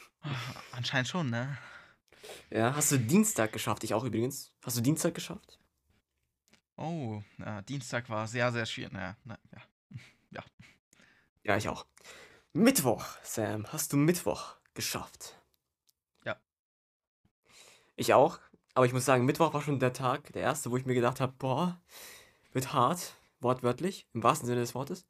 [0.72, 1.58] Anscheinend schon, ne?
[2.50, 3.84] Ja, hast du Dienstag geschafft?
[3.84, 4.52] Ich auch übrigens.
[4.64, 5.60] Hast du Dienstag geschafft?
[6.78, 8.94] Oh, ja, Dienstag war sehr, sehr schwierig.
[8.94, 9.62] Ja, na, ja.
[11.46, 11.86] Ja, ich auch.
[12.54, 13.72] Mittwoch, Sam.
[13.72, 15.40] Hast du Mittwoch geschafft?
[16.26, 16.38] Ja.
[17.96, 18.40] Ich auch.
[18.74, 21.22] Aber ich muss sagen, Mittwoch war schon der Tag, der erste, wo ich mir gedacht
[21.22, 21.80] habe, boah,
[22.52, 23.14] wird hart.
[23.42, 25.06] Wortwörtlich, im wahrsten Sinne des Wortes.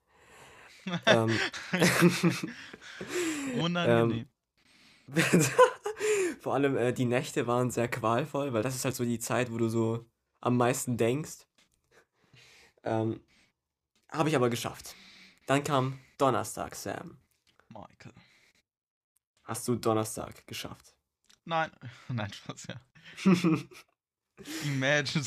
[1.05, 1.39] ähm,
[3.61, 4.27] Unangenehm.
[6.39, 9.51] Vor allem äh, die Nächte waren sehr qualvoll, weil das ist halt so die Zeit,
[9.51, 10.05] wo du so
[10.41, 11.47] am meisten denkst.
[12.83, 13.19] Ähm,
[14.09, 14.95] Habe ich aber geschafft.
[15.47, 17.17] Dann kam Donnerstag, Sam.
[17.69, 18.13] Michael.
[19.43, 20.95] Hast du Donnerstag geschafft?
[21.45, 21.71] Nein,
[22.09, 22.81] nein, Spaß, ja.
[24.65, 25.25] Imagine.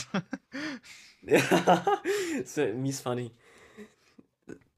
[1.23, 2.01] ja,
[2.39, 3.31] das wär mies funny.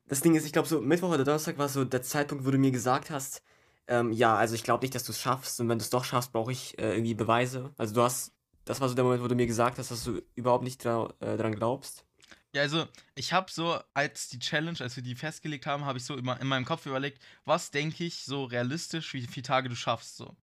[0.07, 2.59] Das Ding ist, ich glaube, so Mittwoch oder Donnerstag war so der Zeitpunkt, wo du
[2.59, 3.43] mir gesagt hast,
[3.91, 6.05] ähm, ja, also ich glaube nicht, dass du es schaffst und wenn du es doch
[6.05, 7.75] schaffst, brauche ich äh, irgendwie Beweise.
[7.77, 8.33] Also du hast,
[8.65, 11.13] das war so der Moment, wo du mir gesagt hast, dass du überhaupt nicht dra
[11.19, 12.07] äh, dran glaubst.
[12.55, 16.05] Ja, also, ich habe so, als die Challenge, als wir die festgelegt haben, habe ich
[16.05, 19.77] so immer in meinem Kopf überlegt, was denke ich so realistisch, wie viele Tage du
[19.77, 20.37] schaffst, so.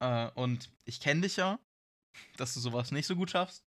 [0.00, 1.58] Äh, und ich kenne dich ja,
[2.36, 3.64] dass du sowas nicht so gut schaffst.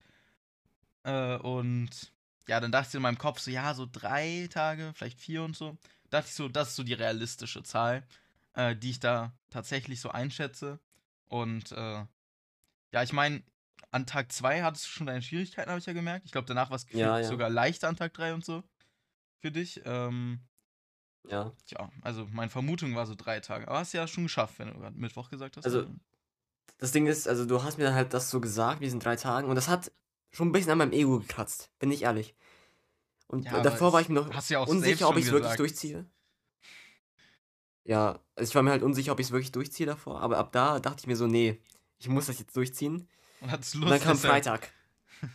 [1.05, 2.13] Äh, und
[2.49, 5.57] ja, dann dachte ich in meinem Kopf so, ja, so drei Tage, vielleicht vier und
[5.57, 5.77] so.
[6.11, 8.07] Dachte ich so, das ist so die realistische Zahl,
[8.55, 10.81] äh, die ich da tatsächlich so einschätze.
[11.27, 12.05] Und äh,
[12.93, 13.43] ja, ich meine,
[13.91, 16.25] an Tag 2 hattest du schon deine Schwierigkeiten, habe ich ja gemerkt.
[16.27, 17.29] Ich glaube, danach war es Ja, ja.
[17.29, 18.63] sogar leichter an Tag 3 und so
[19.39, 19.83] für dich.
[19.85, 20.41] Ähm,
[21.29, 21.53] Ja.
[21.67, 23.69] Tja, also meine Vermutung war so drei Tage.
[23.69, 25.65] Aber hast du ja schon geschafft, wenn du Mittwoch gesagt hast.
[25.65, 25.87] Also,
[26.79, 29.49] Das Ding ist, also du hast mir dann halt das so gesagt, diesen drei Tagen,
[29.49, 29.93] und das hat
[30.33, 32.35] schon ein bisschen an meinem Ego gekratzt, bin ich ehrlich.
[33.29, 36.07] Und Ja, davor war ich mir noch ja unsicher, ob ich es wirklich durchziehe.
[37.85, 40.53] Ja, also ich war mir halt unsicher, ob ich es wirklich durchziehe davor, aber ab
[40.53, 41.61] da dachte ich mir so, nee,
[41.99, 43.09] ich muss das jetzt durchziehen.
[43.41, 43.93] und hattest Und Lust.
[43.93, 44.73] dann kam deshalb- Freitag.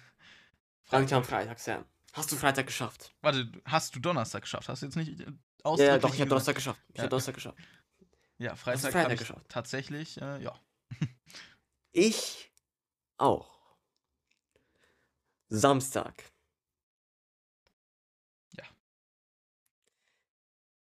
[0.89, 1.83] Dann kam Freitag, Sam.
[2.13, 3.13] Hast du Freitag geschafft?
[3.21, 4.69] Warte, hast du Donnerstag geschafft?
[4.69, 5.25] Hast du jetzt nicht äh,
[5.65, 6.29] Ja, ja, doch, ich habe?
[6.29, 6.81] Donnerstag geschafft.
[6.89, 7.01] Ich Ja.
[7.03, 7.57] habe Donnerstag geschafft.
[8.37, 9.45] Ja, Freitag, Freitag geschafft?
[9.49, 10.55] tatsächlich, äh, ja.
[11.91, 12.51] Ich
[13.17, 13.49] auch.
[15.49, 16.23] Samstag.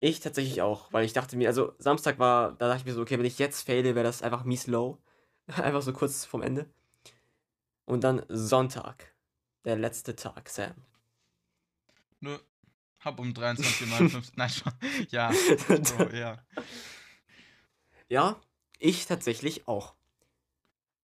[0.06, 3.02] Ich tatsächlich auch, weil ich dachte mir, also Samstag war, da dachte ich mir so,
[3.02, 5.00] okay, wenn ich jetzt faile, wäre das einfach mies low.
[5.48, 6.70] einfach so kurz vorm Ende.
[7.86, 9.16] Und dann Sonntag.
[9.64, 10.76] Der letzte Tag, Sam.
[12.20, 12.38] Nö.
[13.00, 14.74] Hab um 23.59 Nein, schon.
[15.10, 15.32] Ja.
[15.98, 16.38] Oh, ja.
[18.08, 18.40] ja,
[18.78, 19.96] ich tatsächlich auch.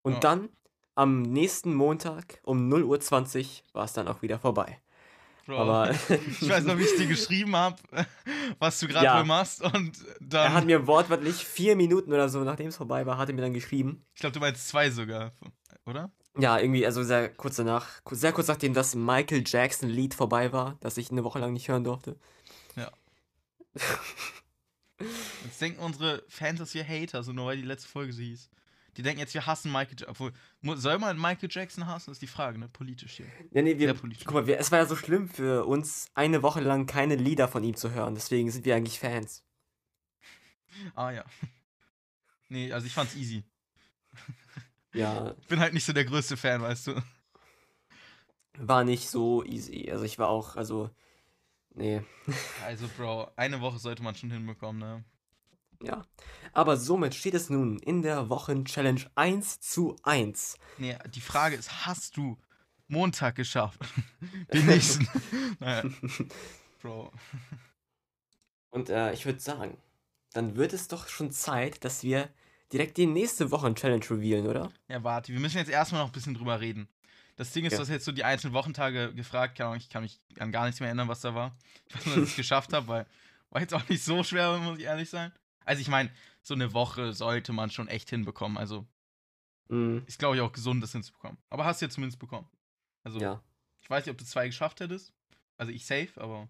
[0.03, 0.19] Und Ja.
[0.19, 0.49] dann
[0.93, 4.79] am nächsten Montag um 0.20 Uhr war es dann auch wieder vorbei.
[5.51, 5.59] Bro.
[5.59, 5.91] Aber
[6.41, 7.77] ich weiß noch, wie ich dir geschrieben habe,
[8.59, 9.23] was du gerade Ja.
[9.23, 9.61] machst.
[9.61, 10.45] Und dann.
[10.47, 13.41] er hat mir wortwörtlich vier Minuten oder so, nachdem es vorbei war, hat er mir
[13.41, 14.03] dann geschrieben.
[14.15, 15.31] ich glaube, du meinst zwei sogar.
[15.85, 16.11] Oder?
[16.37, 20.97] Ja, irgendwie, also sehr kurz danach, sehr kurz nachdem das Michael Jackson-Lied vorbei war, das
[20.97, 22.17] ich eine Woche lang nicht hören durfte.
[25.43, 28.49] Jetzt denken unsere Fans, dass wir Hater sind, nur weil die letzte Folge so hieß.
[28.97, 30.09] Die denken jetzt, wir hassen Michael Jackson.
[30.09, 32.11] Obwohl, soll man Michael Jackson hassen?
[32.11, 32.67] ist die Frage, ne?
[32.67, 33.25] Politisch hier.
[33.51, 34.25] Ja, nee, wir, Sehr politisch.
[34.25, 37.47] guck mal, wir, es war ja so schlimm für uns, eine Woche lang keine Lieder
[37.47, 38.15] von ihm zu hören.
[38.15, 39.43] Deswegen sind wir eigentlich Fans.
[40.95, 41.23] Ah ja.
[42.49, 43.43] Nee, also ich fand's easy.
[44.93, 47.01] Ja, Ich bin halt nicht so der größte Fan, weißt du.
[48.57, 49.89] war nicht so easy.
[49.89, 50.89] Also ich war auch, also,
[51.73, 52.01] nee,
[52.65, 55.05] Also, Bro, eine Woche sollte man schon hinbekommen, ne?
[55.83, 56.05] Ja.
[56.53, 60.57] Aber somit steht es nun in der Wochen-Challenge 1 zu 1.
[60.77, 62.37] Nee, die Frage ist, hast du
[62.87, 63.79] Montag geschafft?
[64.53, 65.07] Den nächsten.
[65.59, 65.83] naja.
[66.81, 67.11] Bro.
[68.71, 69.77] Und äh, ich würde sagen,
[70.33, 72.29] dann wird es doch schon Zeit, dass wir
[72.71, 74.71] direkt die nächste Wochen-Challenge revealen, oder?
[74.87, 76.87] Ja, warte, wir müssen jetzt erstmal noch ein bisschen drüber reden.
[77.35, 77.77] Das Ding ist, Ja.
[77.77, 80.79] du hast jetzt so die einzelnen Wochentage gefragt, Ahnung, ich kann mich an gar nichts
[80.79, 81.55] mehr erinnern, was da war.
[81.87, 83.05] Ich weiß nur, dass ich es geschafft habe, weil
[83.49, 85.31] war jetzt auch nicht so schwer, muss ich ehrlich sein.
[85.65, 88.57] Also ich meine, so eine Woche sollte man schon echt hinbekommen.
[88.57, 88.85] Also
[89.69, 90.03] Mhm.
[90.07, 91.37] ist, glaube ich, auch gesund, das hinzubekommen.
[91.49, 92.49] Aber hast du ja zumindest bekommen.
[93.03, 93.41] Also Ja.
[93.79, 95.13] ich weiß nicht, ob du zwei geschafft hättest.
[95.57, 96.49] Also ich safe, aber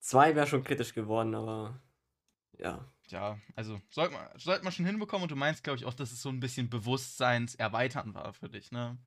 [0.00, 1.80] Zwei wäre schon kritisch geworden, aber
[2.58, 2.84] ja.
[3.08, 6.10] ja, also sollte man, sollte man schon hinbekommen und du meinst, glaube ich, auch, dass
[6.10, 8.98] es so ein bisschen Bewusstseinserweitern war für dich, ne?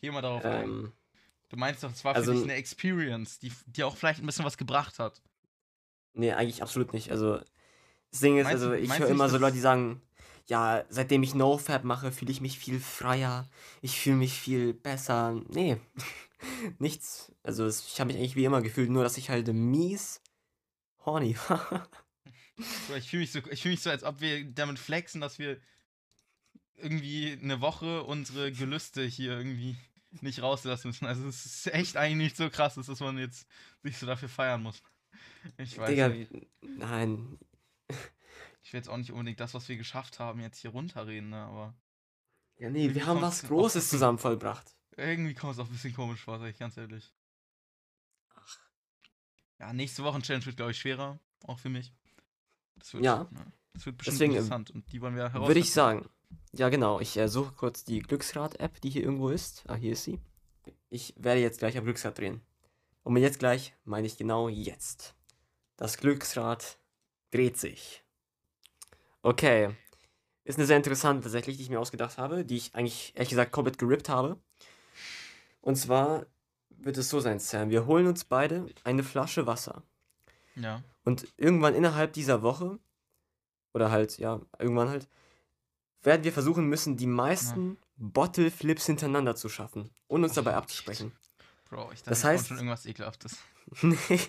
[0.00, 0.64] Geh mal darauf ein.
[0.64, 0.92] Ähm,
[1.50, 4.26] Du meinst doch, es war also- für dich eine Experience, die dir auch vielleicht ein
[4.26, 5.22] bisschen was gebracht hat.
[6.12, 7.10] nee, eigentlich absolut nicht.
[7.10, 7.40] Also,
[8.14, 10.00] das Ding ist, also ich höre immer so Leute, die sagen,
[10.46, 13.50] ja, seitdem ich NoFap mache, fühle ich mich viel freier.
[13.82, 15.42] Ich fühle mich viel besser.
[15.48, 15.78] Nee,
[16.78, 17.32] nichts.
[17.42, 20.20] Also, ich habe mich eigentlich wie immer gefühlt, nur dass ich halt mies
[21.04, 21.88] horny war.
[22.86, 25.40] Bro, Ich fühle mich, so, ich fühl mich so, als ob wir damit flexen, dass
[25.40, 25.58] wir
[26.76, 29.76] irgendwie eine Woche unsere Gelüste hier irgendwie
[30.20, 31.06] nicht rauslassen müssen.
[31.06, 33.48] Also es ist echt eigentlich nicht so krass, dass man jetzt
[33.82, 34.80] sich so dafür feiern muss.
[35.58, 36.30] Ich weiß Digga, nicht.
[36.62, 37.40] nein.
[38.62, 41.44] Ich will jetzt auch nicht unbedingt das, was wir geschafft haben, jetzt hier runterreden, ne?
[41.44, 41.74] aber
[42.58, 44.74] Ja, nee, wir haben was Großes zusammen vollbracht.
[44.96, 47.12] irgendwie kommt es auch ein bisschen komisch vor, sag ich ganz ehrlich.
[48.34, 48.58] Ach.
[49.60, 51.92] Ja, nächste Woche Challenge wird, glaube ich, schwerer, auch für mich.
[52.76, 53.28] Das wird, Ja.
[53.30, 55.48] ne, Das wird bestimmt Deswegen, ähm, interessant und die wollen wir herausfinden.
[55.48, 56.08] Würde ich sagen.
[56.52, 57.00] Ja, genau.
[57.00, 59.64] Ich äh, suche kurz die Glücksrad-App, die hier irgendwo ist.
[59.68, 60.20] Ah, hier ist sie.
[60.90, 62.40] Ich werde jetzt gleich am Glücksrad drehen.
[63.02, 65.14] Und mit jetzt gleich meine ich genau jetzt.
[65.76, 66.78] Das Glücksrad
[67.34, 68.02] dreht sich.
[69.22, 69.74] Okay.
[70.44, 73.50] Ist eine sehr interessante tatsächlich, die ich mir ausgedacht habe, die ich eigentlich ehrlich gesagt
[73.52, 74.38] komplett gerippt habe.
[75.62, 76.26] Und zwar
[76.68, 77.70] wird es so sein, Sam.
[77.70, 79.82] Wir holen uns beide eine Flasche Wasser.
[80.54, 80.82] Ja.
[81.04, 82.78] Und irgendwann innerhalb dieser Woche,
[83.72, 85.08] oder halt, ja, irgendwann halt,
[86.02, 90.56] werden wir versuchen müssen, die meisten Bottle Flips hintereinander zu schaffen und uns dabei Oh,
[90.58, 91.12] abzusprechen.
[91.70, 93.38] Bro, ich dachte, Das heißt- schon irgendwas Ekelhaftes.
[93.82, 94.20] Nee.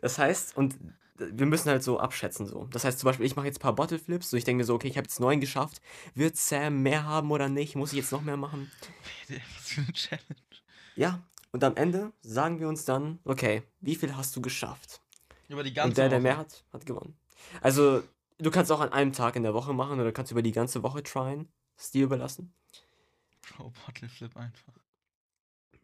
[0.00, 0.76] das heißt, und
[1.16, 2.66] wir müssen halt so abschätzen so.
[2.72, 4.64] Das heißt zum Beispiel, ich mache jetzt ein paar Bottle Flips, so ich denke mir
[4.64, 5.80] so, okay, ich habe jetzt neun geschafft.
[6.14, 7.76] Wird Sam mehr haben oder nicht?
[7.76, 8.70] Muss ich jetzt noch mehr machen?
[9.28, 10.22] Was für eine Challenge.
[10.96, 11.22] Ja,
[11.52, 15.00] und am Ende sagen wir uns dann, okay, wie viel hast du geschafft?
[15.48, 16.22] Über die ganze Und der, der Woche.
[16.22, 17.16] mehr hat, hat gewonnen.
[17.60, 18.02] Also,
[18.38, 20.82] du kannst auch an einem Tag in der Woche machen oder kannst über die ganze
[20.82, 21.48] Woche tryen.
[21.76, 22.52] Ist dir überlassen.
[23.42, 24.72] Bro, Bottle Flip einfach.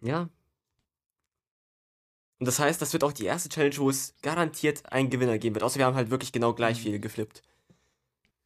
[0.01, 0.29] Ja.
[2.41, 5.55] Und das heißt, das wird auch die erste Challenge, wo es garantiert einen Gewinner geben
[5.55, 5.63] wird.
[5.63, 6.83] Außer wir haben halt wirklich genau gleich Mhm.
[6.83, 7.43] viele geflippt.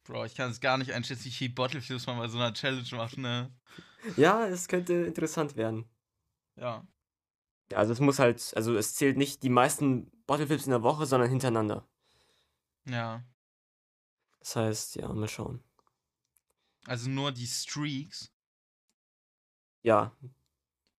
[0.03, 2.87] Bro, ich kann es gar nicht einschätzen, wie viel Bottleflips man bei so einer Challenge
[2.91, 3.51] macht, ne?
[4.17, 5.85] Ja, es könnte interessant werden.
[6.57, 6.85] Ja.
[7.71, 11.05] Ja, also es muss halt, also es zählt nicht die meisten Bottleflips in der Woche,
[11.07, 11.87] sondern hintereinander.
[12.85, 13.23] Ja.
[14.39, 15.63] Das heißt, ja, mal schauen.
[16.85, 18.31] Also nur die Streaks.
[19.81, 20.15] Ja,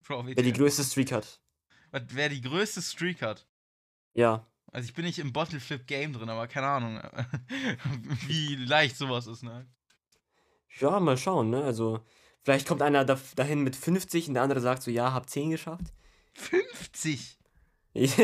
[0.03, 1.41] Bro, wer die größte Streak hat.
[2.09, 3.45] Wer die größte Streak hat.
[4.13, 7.01] Ja, Also ich bin nicht im Bottleflip-Game drin, aber keine Ahnung,
[8.27, 9.65] wie leicht sowas ist, ne?
[10.79, 11.63] ja, mal schauen, ne?
[11.63, 12.01] Also,
[12.43, 15.51] vielleicht kommt einer da, dahin mit 50 und der andere sagt so, ja, hab 10
[15.51, 15.85] geschafft.
[16.33, 17.37] 50!
[17.93, 18.15] das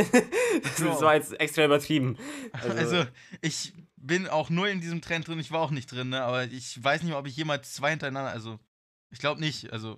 [0.81, 1.01] Bro.
[1.01, 2.17] war jetzt extra übertrieben.
[2.51, 3.05] Also, Also-
[3.41, 6.23] ich bin auch nur in diesem Trend drin, ich war auch nicht drin, ne?
[6.23, 8.59] Aber ich weiß nicht mal, ob ich jemals zwei hintereinander, also,
[9.11, 9.97] ich glaube nicht, also,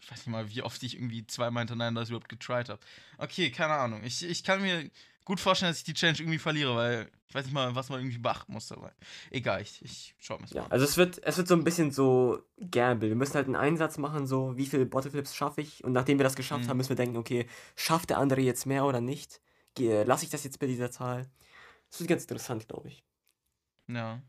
[0.00, 2.80] ich weiß nicht mal, wie oft ich irgendwie zweimal hintereinander das überhaupt getried habe.
[3.18, 4.02] Okay, keine Ahnung.
[4.04, 4.90] Ich, ich kann mir
[5.24, 8.00] gut vorstellen, dass ich die Challenge irgendwie verliere, weil ich weiß nicht mal, was man
[8.00, 8.90] irgendwie beachten muss dabei.
[9.30, 10.72] Egal, ich, ich schau mir das Ja, mal an.
[10.72, 13.08] also es wird, es wird so ein bisschen so Gamble.
[13.10, 15.84] Wir müssen halt einen Einsatz machen, so wie viele Bottleflips schaffe ich.
[15.84, 16.68] Und nachdem wir das geschafft Mhm.
[16.70, 19.40] haben, müssen wir denken, okay, schafft der andere jetzt mehr oder nicht?
[19.78, 21.30] Lasse ich das jetzt bei dieser Zahl?
[21.90, 23.04] Das wird ganz interessant, glaube ich.
[23.86, 24.20] Ja.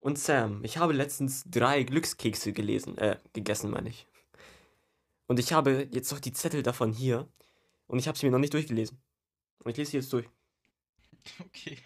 [0.00, 4.06] Und Sam, ich habe letztens drei Glückskekse gelesen, äh, gegessen, meine ich.
[5.26, 7.28] Und ich habe jetzt noch die Zettel davon hier.
[7.86, 9.00] Und ich habe sie mir noch nicht durchgelesen.
[9.58, 10.28] Und ich lese sie jetzt durch.
[11.40, 11.78] Okay.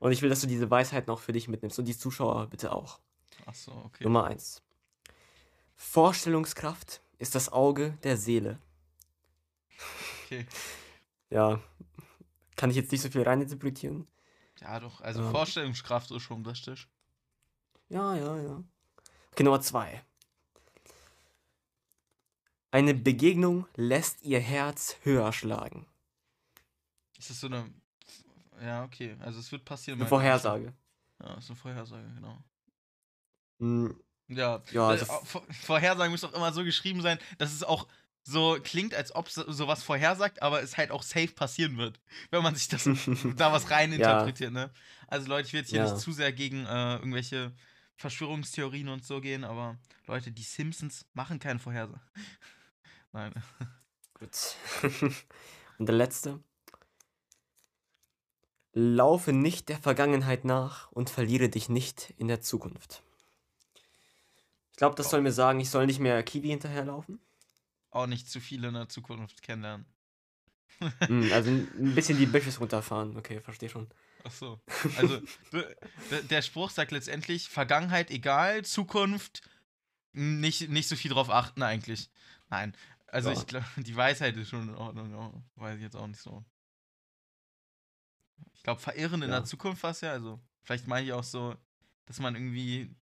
[0.00, 1.78] Und ich will, dass du diese Weisheit noch für dich mitnimmst.
[1.78, 2.98] Und die Zuschauer bitte auch.
[3.46, 4.02] Achso, okay.
[4.02, 4.62] Nummer eins.
[5.76, 8.58] Vorstellungskraft ist das Auge der Seele.
[10.24, 10.46] Okay.
[11.32, 11.60] Ja,
[12.56, 14.08] kann ich jetzt nicht so viel reininterpretieren?
[14.60, 15.30] Ja, doch, also Ja.
[15.30, 16.88] Vorstellungskraft ist schon richtig.
[17.88, 18.64] Ja, ja, ja.
[19.30, 20.02] Okay, Nummer zwei.
[22.70, 25.86] Eine Begegnung lässt ihr Herz höher schlagen.
[27.18, 27.68] Ist das so eine.
[28.62, 29.16] Ja, okay.
[29.20, 29.98] Also es wird passieren.
[30.00, 30.72] Eine Vorhersage.
[31.22, 32.38] Ja, ist eine Vorhersage, genau.
[33.58, 37.62] Hm, Ja, Ja, äh, also Vor- Vorhersagen muss auch immer so geschrieben sein, dass es
[37.64, 37.88] auch
[38.22, 41.98] so klingt, als ob so- sowas vorhersagt, aber es halt auch safe passieren wird,
[42.30, 42.84] wenn man sich das
[43.36, 44.70] da was rein interpretiert, ne?
[45.08, 45.90] Also Leute, ich will jetzt hier Ja.
[45.92, 47.52] nicht zu sehr gegen äh, irgendwelche
[47.96, 52.00] Verschwörungstheorien und so gehen, aber Leute, die Simpsons machen keine Vorhersagen.
[53.12, 53.32] Nein.
[54.14, 54.56] Gut.
[55.78, 56.40] Und der letzte.
[58.72, 63.02] Laufe nicht der Vergangenheit nach und verliere dich nicht in der Zukunft.
[64.70, 67.18] Ich glaube, das soll mir sagen, ich soll nicht mehr Kiwi hinterherlaufen.
[67.90, 69.86] Auch nicht zu viele in der Zukunft kennenlernen.
[70.78, 73.16] Hm, also ein bisschen die Bitches runterfahren.
[73.16, 73.88] Okay, verstehe schon.
[74.22, 74.60] Ach so.
[74.96, 75.20] Also,
[76.30, 79.42] der Spruch sagt letztendlich, Vergangenheit egal, Zukunft
[80.12, 82.10] nicht, nicht so viel drauf achten eigentlich.
[82.50, 82.74] Nein.
[83.10, 83.36] Also Ja.
[83.36, 86.44] ich glaube, die Weisheit ist schon in Ordnung, aber weiß ich jetzt auch nicht so.
[88.54, 89.38] Ich glaube, verirren in Ja.
[89.40, 91.56] der Zukunft war es ja, also vielleicht meine ich auch so,
[92.06, 92.94] dass man irgendwie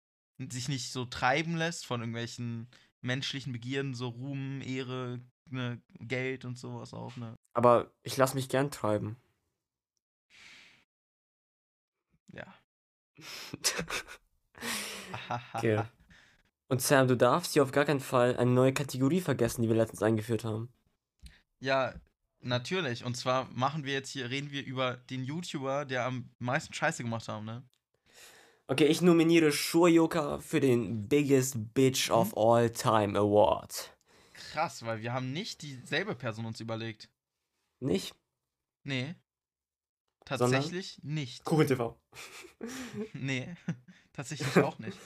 [0.51, 2.67] sich nicht so treiben lässt von irgendwelchen
[3.01, 7.35] menschlichen Begierden, so Ruhm, Ehre, ne, Geld und sowas auch, ne?
[7.53, 9.17] Aber ich lasse mich gern treiben.
[12.33, 12.53] Ja.
[15.53, 15.83] Okay.
[16.69, 19.75] Und Sam, du darfst hier auf gar keinen Fall eine neue Kategorie vergessen, die wir
[19.75, 20.69] letztens eingeführt haben.
[21.59, 21.93] Ja,
[22.41, 23.05] natürlich.
[23.05, 27.03] Und zwar machen wir jetzt hier, reden wir über den YouTuber, der am meisten Scheiße
[27.03, 27.63] gemacht haben, ne?
[28.69, 33.97] Okay, ich nominiere Shurioka für den Biggest Bitch of All Time Award.
[34.33, 37.09] Krass, weil wir haben nicht dieselbe Person uns überlegt.
[37.79, 38.13] Nicht?
[38.83, 39.15] Nee.
[40.27, 40.51] Sondern?
[40.61, 41.45] Tatsächlich nicht.
[41.45, 41.97] Kuchen TV.
[43.13, 43.55] Nee.
[44.13, 44.97] Tatsächlich auch nicht.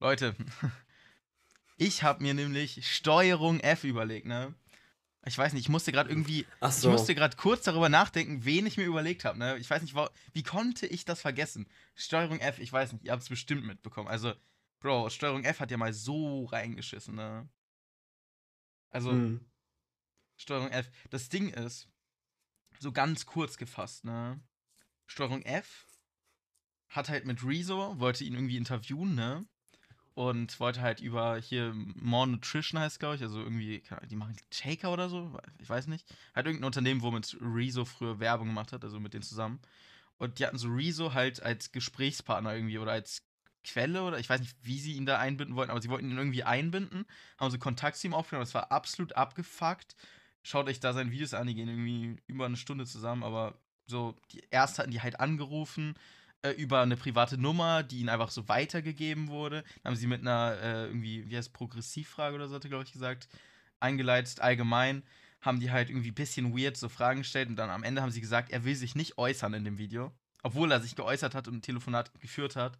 [0.00, 0.36] Leute,
[1.76, 4.54] ich habe mir nämlich Steuerung F überlegt, ne?
[5.24, 8.66] Ich weiß nicht, ich musste gerade irgendwie Ach Ich musste gerade kurz darüber nachdenken, wen
[8.66, 9.38] ich mir überlegt habe.
[9.38, 9.58] Ne?
[9.58, 9.94] Ich weiß nicht,
[10.32, 11.68] wie konnte ich das vergessen?
[11.94, 14.08] Steuerung F, ich weiß nicht, ihr habt es bestimmt mitbekommen.
[14.08, 14.32] Also,
[14.80, 17.48] Bro, Steuerung F hat ja mal so reingeschissen, ne?
[18.90, 19.44] Also, Hm.
[20.36, 20.88] Steuerung F.
[21.10, 21.88] Das Ding ist,
[22.78, 24.40] so ganz kurz gefasst, ne?
[25.06, 25.86] Steuerung F
[26.88, 29.46] hat halt mit Rezo, wollte ihn irgendwie interviewen, ne?
[30.18, 34.92] Und wollte halt über hier More Nutrition heißt, glaube ich, also irgendwie, die machen Shaker
[34.92, 36.12] oder so, ich weiß nicht.
[36.34, 39.60] Hat irgendein Unternehmen, womit Rezo früher Werbung gemacht hat, also mit denen zusammen.
[40.16, 43.22] Und die hatten so Rezo halt als Gesprächspartner irgendwie oder als
[43.62, 46.18] Quelle oder ich weiß nicht, wie sie ihn da einbinden wollten, aber sie wollten ihn
[46.18, 47.06] irgendwie einbinden,
[47.38, 49.94] haben so Kontakt zu ihm aufgenommen, das war absolut abgefuckt.
[50.42, 54.16] Schaut euch da seine Videos an, die gehen irgendwie über eine Stunde zusammen, aber so,
[54.32, 55.94] die, erst hatten die halt angerufen
[56.42, 59.62] äh, über eine private Nummer, die ihnen einfach so weitergegeben wurde.
[59.82, 62.84] Dann haben sie mit einer äh, irgendwie, wie heißt Progressivfrage oder so, hat er, glaube
[62.84, 63.28] ich, gesagt,
[63.80, 65.02] eingeleitet, allgemein.
[65.40, 68.10] haben die halt irgendwie ein bisschen weird so Fragen gestellt und dann am Ende haben
[68.10, 70.12] sie gesagt, er will sich nicht äußern in dem Video.
[70.42, 72.78] Obwohl er sich geäußert hat und ein Telefonat geführt hat.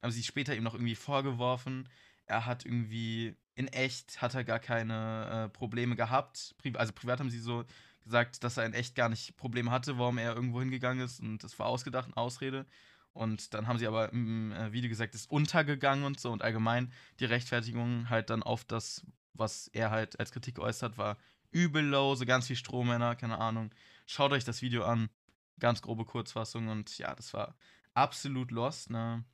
[0.00, 1.88] Dann haben sie später ihm noch irgendwie vorgeworfen,
[2.26, 6.54] er hat irgendwie in echt hat er gar keine äh, Probleme gehabt.
[6.58, 7.64] Pri also privat haben sie so
[8.02, 11.42] gesagt, dass er in echt gar nicht Probleme hatte, warum er irgendwo hingegangen ist und
[11.44, 12.66] das war ausgedacht, eine Ausrede.
[13.12, 16.92] Und dann haben sie aber im äh, Video gesagt, ist untergegangen und so und allgemein
[17.18, 21.18] die Rechtfertigung halt dann auf das, was er halt als Kritik geäußert war,
[21.50, 23.74] übel low, so ganz wie Strohmänner, keine Ahnung.
[24.06, 25.10] Schaut euch das Video an,
[25.58, 27.56] ganz grobe Kurzfassung und ja, das war
[27.94, 29.24] absolut lost, ne?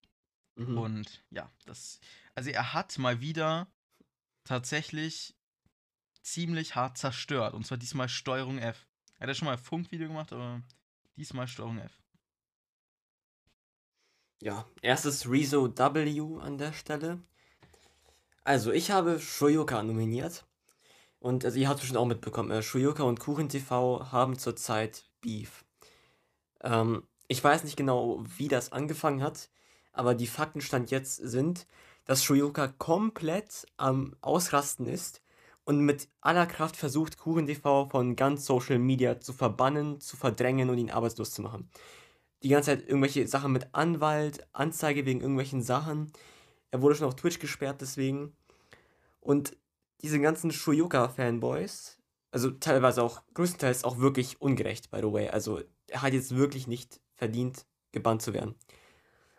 [0.56, 0.78] Mhm.
[0.78, 2.00] Und ja, das,
[2.34, 3.68] also er hat mal wieder
[4.44, 5.34] tatsächlich
[6.22, 7.54] ziemlich hart zerstört.
[7.54, 8.86] Und zwar diesmal Steuerung F.
[9.16, 10.62] Er hat ja schon mal ein Funkvideo gemacht, aber
[11.16, 11.92] diesmal Steuerung F.
[14.42, 17.20] Ja, erstes Rezo W an der Stelle.
[18.44, 20.44] Also, ich habe Shoyoka nominiert.
[21.18, 25.05] Und also ihr habt es schon auch mitbekommen, äh, Shoyoka und Kuchen TV haben zurzeit
[25.20, 25.64] Beef.
[26.62, 29.51] Ähm, ich weiß nicht genau, wie das angefangen hat,
[29.92, 31.66] aber die Faktenstand jetzt sind,
[32.05, 35.22] dass Shoyoka komplett am Ausrasten ist
[35.64, 40.70] und mit aller Kraft versucht, Kuchen TV von ganz Social Media zu verbannen, zu verdrängen
[40.70, 41.68] und ihn arbeitslos zu machen.
[42.46, 46.12] Die ganze Zeit irgendwelche Sachen mit Anwalt, Anzeige wegen irgendwelchen Sachen.
[46.70, 48.37] Er wurde schon auf Twitch gesperrt deswegen.
[49.18, 49.56] Und
[50.00, 51.98] diese ganzen Shoyoka-Fanboys,
[52.30, 55.28] also teilweise auch, größtenteils auch wirklich ungerecht, by the way.
[55.28, 58.54] Also er hat jetzt wirklich nicht verdient, gebannt zu werden.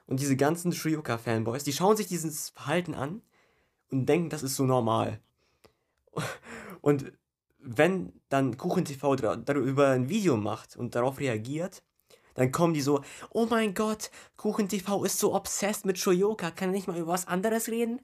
[0.05, 3.21] Und diese ganzen Shoyoka-Fanboys, die schauen sich dieses Verhalten an
[3.89, 5.21] und denken, das ist so normal.
[6.81, 7.13] Und
[7.59, 11.83] wenn dann KuchenTV darüber ein Video macht und darauf reagiert,
[12.37, 16.73] dann kommen die so, oh mein Gott, KuchenTV ist so obsessed mit Shoyoka, kann er
[16.73, 17.99] nicht mal über was anderes reden?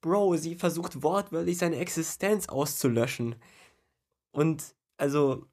[0.00, 3.36] Bro, sie versucht wortwörtlich seine Existenz auszulöschen.
[4.32, 5.46] Und also,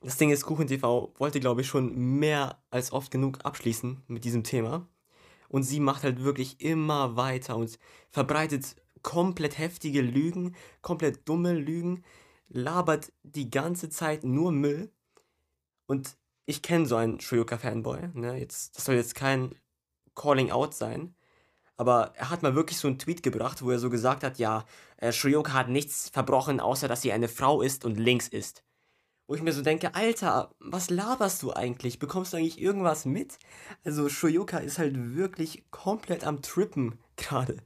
[0.00, 4.44] das Ding ist, KuchenTV wollte, glaube ich, schon mehr als oft genug abschließen mit diesem
[4.44, 4.86] Thema.
[5.48, 7.78] Und sie macht halt wirklich immer weiter und
[8.10, 12.04] verbreitet komplett heftige Lügen, komplett dumme Lügen,
[12.48, 14.92] labert die ganze Zeit nur Müll.
[15.86, 18.10] Und ich kenne so einen Shoyoka-Fanboy.
[18.14, 18.38] Ne?
[18.38, 19.54] Jetzt, das soll jetzt kein
[20.14, 21.14] Calling Out sein.
[21.76, 24.64] Aber er hat mal wirklich so einen Tweet gebracht, wo er so gesagt hat, ja,
[24.98, 28.62] äh, Shoyoka hat nichts verbrochen, außer dass sie eine Frau ist und links ist.
[29.26, 31.98] Wo ich mir so denke, Alter, was laberst du eigentlich?
[31.98, 33.38] Bekommst du eigentlich irgendwas mit?
[33.84, 37.56] Also Shoyoka ist halt wirklich komplett am Trippen gerade.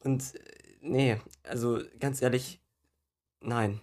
[0.00, 0.40] Und äh,
[0.80, 2.60] nee, also ganz ehrlich,
[3.40, 3.80] nein.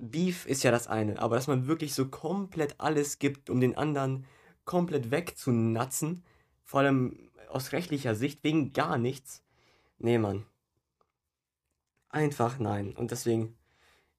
[0.00, 3.76] Beef ist ja das eine, aber dass man wirklich so komplett alles gibt, um den
[3.76, 4.26] anderen
[4.64, 6.24] komplett wegzunatzen,
[6.64, 9.42] vor allem aus rechtlicher Sicht, wegen gar nichts.
[9.98, 10.46] Nee, Mann.
[12.10, 12.94] Einfach nein.
[12.94, 13.56] Und deswegen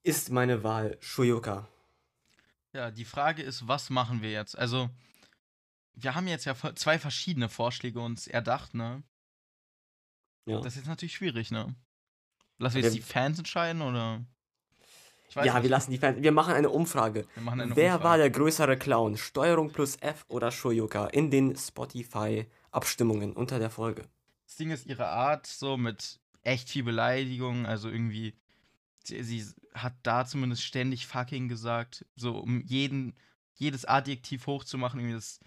[0.04, 1.68] ist meine Wahl Shoyoka.
[2.74, 4.58] Ja, die Frage ist, was machen wir jetzt?
[4.58, 4.90] Also,
[5.94, 9.04] wir haben jetzt ja zwei verschiedene Vorschläge uns erdacht, ne?
[10.46, 10.58] Ja.
[10.62, 11.76] Das ist jetzt natürlich schwierig, ne?
[12.58, 14.26] Lassen wir jetzt die Fans entscheiden oder?
[15.36, 15.64] Ja, nicht.
[15.64, 16.22] wir lassen die Fans.
[16.22, 17.26] Wir machen eine Umfrage.
[17.36, 18.04] Eine Wer Umfrage.
[18.04, 19.18] war der größere Clown?
[19.18, 24.04] Steuerung plus F oder Shoyoka in den Spotify-Abstimmungen unter der Folge.
[24.46, 28.36] Das Ding ist ihre Art, so mit echt viel Beleidigung, also irgendwie.
[29.04, 33.16] Sie, sie hat da zumindest ständig fucking gesagt, so um jeden,
[33.54, 35.40] jedes Adjektiv hochzumachen, irgendwie das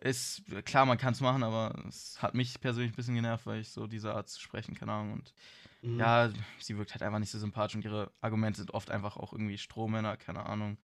[0.00, 3.60] ist klar, man kann es machen, aber es hat mich persönlich ein bisschen genervt, weil
[3.60, 5.14] ich so diese Art zu sprechen, keine Ahnung.
[5.14, 5.34] Und
[5.82, 5.98] mhm.
[5.98, 6.30] ja,
[6.60, 9.58] sie wirkt halt einfach nicht so sympathisch und ihre Argumente sind oft einfach auch irgendwie
[9.58, 10.78] Strohmänner, keine Ahnung.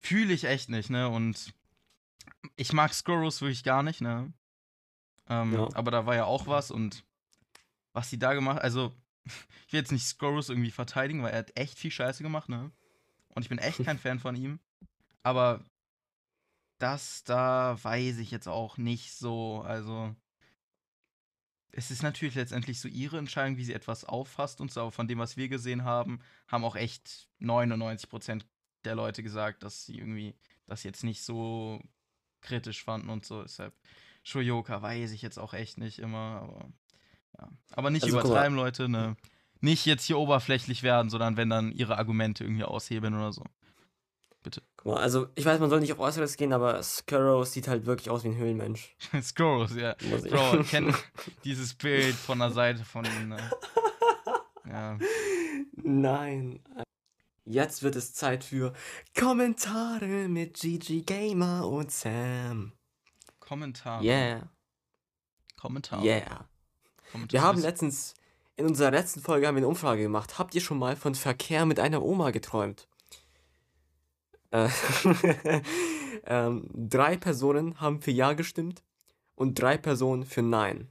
[0.00, 1.08] Fühle ich echt nicht, ne?
[1.08, 1.52] Und
[2.56, 4.32] ich mag Scorus wirklich gar nicht, ne?
[5.28, 5.68] Ähm, ja.
[5.74, 7.04] Aber da war ja auch was und
[7.92, 8.92] was sie da gemacht, also
[9.66, 12.70] ich will jetzt nicht Scorus irgendwie verteidigen, weil er hat echt viel Scheiße gemacht, ne?
[13.28, 14.60] Und ich bin echt kein Fan von ihm.
[15.22, 15.64] Aber
[16.84, 19.62] das da weiß ich jetzt auch nicht so.
[19.66, 20.14] Also,
[21.72, 25.08] es ist natürlich letztendlich so ihre Entscheidung, wie sie etwas auffasst und so, aber von
[25.08, 28.42] dem, was wir gesehen haben, haben auch echt 99%
[28.84, 30.34] der Leute gesagt, dass sie irgendwie
[30.66, 31.80] das jetzt nicht so
[32.42, 33.40] kritisch fanden und so.
[33.40, 33.72] Deshalb,
[34.22, 36.68] Shoyoka weiß ich jetzt auch echt nicht immer, aber
[37.38, 37.48] ja.
[37.72, 39.16] Aber nicht also, übertreiben, Leute, ne?
[39.60, 43.44] Nicht jetzt hier oberflächlich werden, sondern wenn dann ihre Argumente irgendwie aushebeln oder so.
[44.92, 48.22] Also ich weiß, man soll nicht auf Äußeres gehen, aber Skurrow sieht halt wirklich aus
[48.24, 48.94] wie ein Höhlenmensch.
[49.22, 49.96] Skurrow, ja.
[50.28, 50.94] Bro, kennt
[51.44, 53.30] dieses Bild von der Seite von ihm.
[53.30, 53.36] Ne?
[54.66, 54.98] Ja.
[55.76, 56.58] Nein.
[57.44, 58.72] Jetzt wird es Zeit für
[59.16, 62.72] Kommentare mit Gigi Gamer und Sam.
[63.40, 64.02] Kommentare.
[64.02, 64.48] Yeah.
[65.60, 66.02] Kommentare.
[66.02, 66.48] Yeah.
[67.12, 68.14] Kommentare wir haben letztens,
[68.56, 70.38] in unserer letzten Folge haben wir eine Umfrage gemacht.
[70.38, 72.88] Habt ihr schon mal von Verkehr mit einer Oma geträumt?
[74.54, 74.68] Äh,
[76.26, 78.84] ähm, drei Personen haben für Ja gestimmt
[79.34, 80.88] und drei Personen für Nein.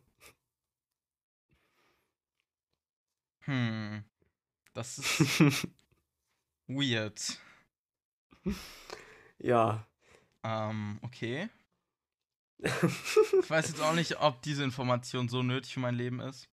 [3.45, 4.03] Hm.
[4.73, 5.67] Das ist
[6.67, 7.39] weird.
[9.37, 9.87] Ja.
[10.43, 11.49] Ähm, okay.
[12.59, 16.49] Ich weiß jetzt auch nicht, ob diese Information so nötig für mein Leben ist.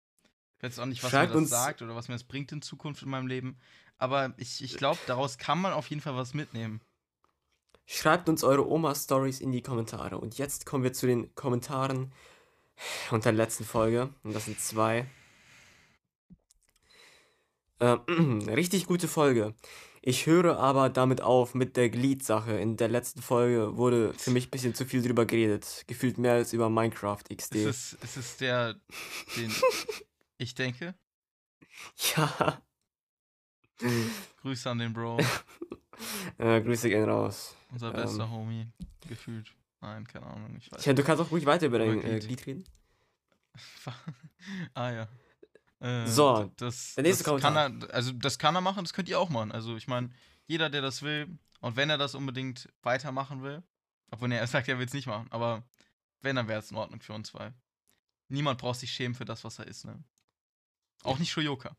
[0.57, 2.63] Ich weiß auch nicht, was Schreibt mir das sagt oder was mir das bringt in
[2.63, 3.59] Zukunft in meinem Leben.
[3.97, 6.81] Aber ich, ich glaube, daraus kann man auf jeden Fall was mitnehmen.
[7.87, 10.19] Schreibt uns eure Oma-Stories in die Kommentare.
[10.19, 12.13] Und jetzt kommen wir zu den Kommentaren
[13.11, 14.11] unter der letzten Folge.
[14.25, 15.07] Und das sind zwei.
[17.79, 19.55] Ähm, richtig gute Folge.
[20.03, 22.59] Ich höre aber damit auf mit der Glied-Sache.
[22.59, 25.85] In der letzten Folge wurde für mich ein bisschen zu viel drüber geredet.
[25.87, 27.55] Gefühlt mehr als über Minecraft XD.
[27.57, 28.75] Ist es, ist es der,
[29.37, 29.53] den
[30.39, 30.95] ich denke?
[32.17, 32.63] ja.
[34.43, 35.19] Grüße an den Bro,
[36.39, 37.55] Äh, Grüße gehen raus.
[37.77, 38.03] Unser Ähm.
[38.03, 38.67] bester Homie.
[39.09, 39.55] Gefühlt.
[39.81, 42.47] Nein, keine Ahnung, ich weiß Tja, du kannst auch ruhig weiter über dein äh, Glied.
[42.47, 42.65] Reden.
[44.75, 45.09] ah ja.
[45.81, 49.09] Äh, So, das, der nächste das kann er, also das kann er machen, das könnt
[49.09, 49.53] ihr auch machen.
[49.53, 50.11] Also ich meine,
[50.47, 53.63] jeder, der das will, und wenn er das unbedingt weitermachen will,
[54.11, 55.63] obwohl nee, er sagt, er will es nicht machen, aber
[56.23, 57.53] wenn, dann wäre es in Ordnung für uns zwei.
[58.29, 60.03] Niemand braucht sich schämen für das, was er ist, ne?
[61.03, 61.77] Auch nicht Shoyoka.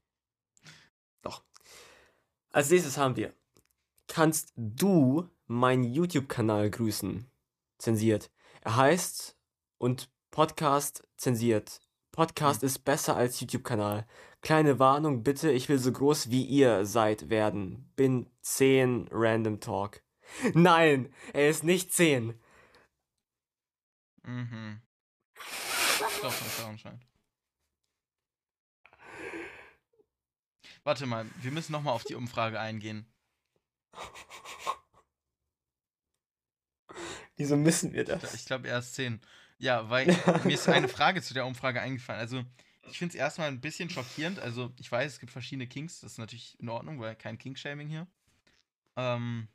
[2.52, 3.34] Als nächstes haben wir.
[4.08, 7.30] Kannst du meinen YouTube-Kanal grüßen?
[7.78, 8.32] Zensiert.
[8.62, 9.38] Er heißt
[9.78, 11.82] und Podcast zensiert.
[12.12, 14.08] Podcast ist besser als YouTube-Kanal.
[14.42, 17.92] Kleine Warnung bitte, ich will so groß wie ihr seid werden.
[17.96, 20.02] Bin 10 Random Talk.
[20.54, 22.40] Nein, er ist nicht 10.
[24.24, 24.82] Mhm.
[26.22, 27.06] Das ist anscheinend.
[30.84, 33.06] Warte mal, wir müssen nochmal auf die Umfrage eingehen.
[37.36, 38.34] Wieso müssen wir das?
[38.34, 39.22] Ich glaube, er ist 10.
[39.60, 40.08] Ja, weil
[40.44, 42.20] mir ist eine Frage zu der Umfrage eingefallen.
[42.20, 42.44] Also,
[42.90, 44.40] ich finde es erstmal ein bisschen schockierend.
[44.40, 46.02] Also, ich weiß, es gibt verschiedene Kings.
[46.02, 48.08] Das ist natürlich in Ordnung, weil kein King-Shaming hier.
[48.96, 49.48] Ähm,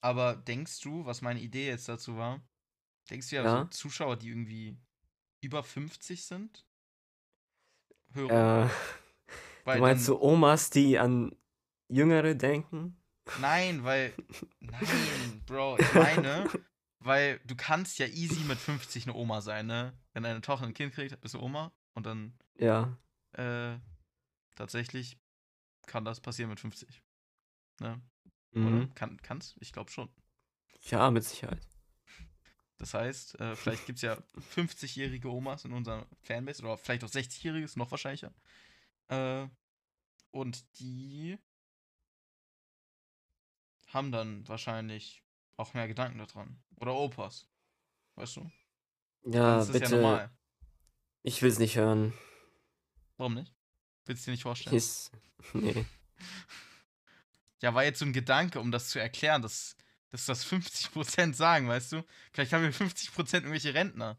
[0.00, 2.40] aber denkst du, was meine Idee jetzt dazu war?
[3.10, 3.58] Denkst du ja, Ja.
[3.62, 4.76] so Zuschauer, die irgendwie
[5.40, 6.64] über 50 sind?
[8.12, 8.66] Hörer?
[8.66, 8.70] Äh,
[9.64, 11.34] weil du meinst dann- so Omas, die an
[11.88, 12.96] Jüngere denken?
[13.40, 14.12] Nein, weil.
[14.60, 16.48] Nein, Bro, ich meine,
[17.00, 19.98] weil du kannst ja easy mit 50 eine Oma sein, ne?
[20.12, 22.96] Wenn deine Tochter ein Kind kriegt, bist du Oma und dann Ja.
[23.32, 23.78] äh,
[24.54, 25.18] tatsächlich
[25.86, 27.02] kann das passieren mit 50.
[27.80, 28.00] Ne?
[28.52, 28.66] Mhm.
[28.66, 28.86] Oder?
[28.94, 29.56] Kann, kann's?
[29.60, 30.08] Ich glaube schon.
[30.82, 31.66] Ja, mit Sicherheit.
[32.78, 34.16] Das heißt, äh, vielleicht gibt es ja
[34.54, 38.32] 50-jährige Omas in unserer Fanbase oder vielleicht auch 60-jährige, ist noch wahrscheinlicher.
[39.08, 39.46] Äh,
[40.32, 41.38] und die
[43.92, 45.22] haben dann wahrscheinlich
[45.56, 46.62] auch mehr Gedanken daran.
[46.76, 47.46] Oder Opas.
[48.14, 48.50] Weißt du?
[49.24, 49.96] Ja, das ist ja bitte.
[49.96, 50.30] normal.
[51.22, 52.12] ich will's nicht hören.
[53.16, 53.54] Warum nicht?
[54.06, 54.76] Willst du dir nicht vorstellen?
[54.76, 55.12] Ist,
[55.52, 55.84] nee.
[57.60, 59.76] Ja, war jetzt so ein Gedanke, um das zu erklären, dass,
[60.10, 62.04] dass das 50% sagen, weißt du?
[62.32, 64.18] Vielleicht haben wir 50% irgendwelche Rentner.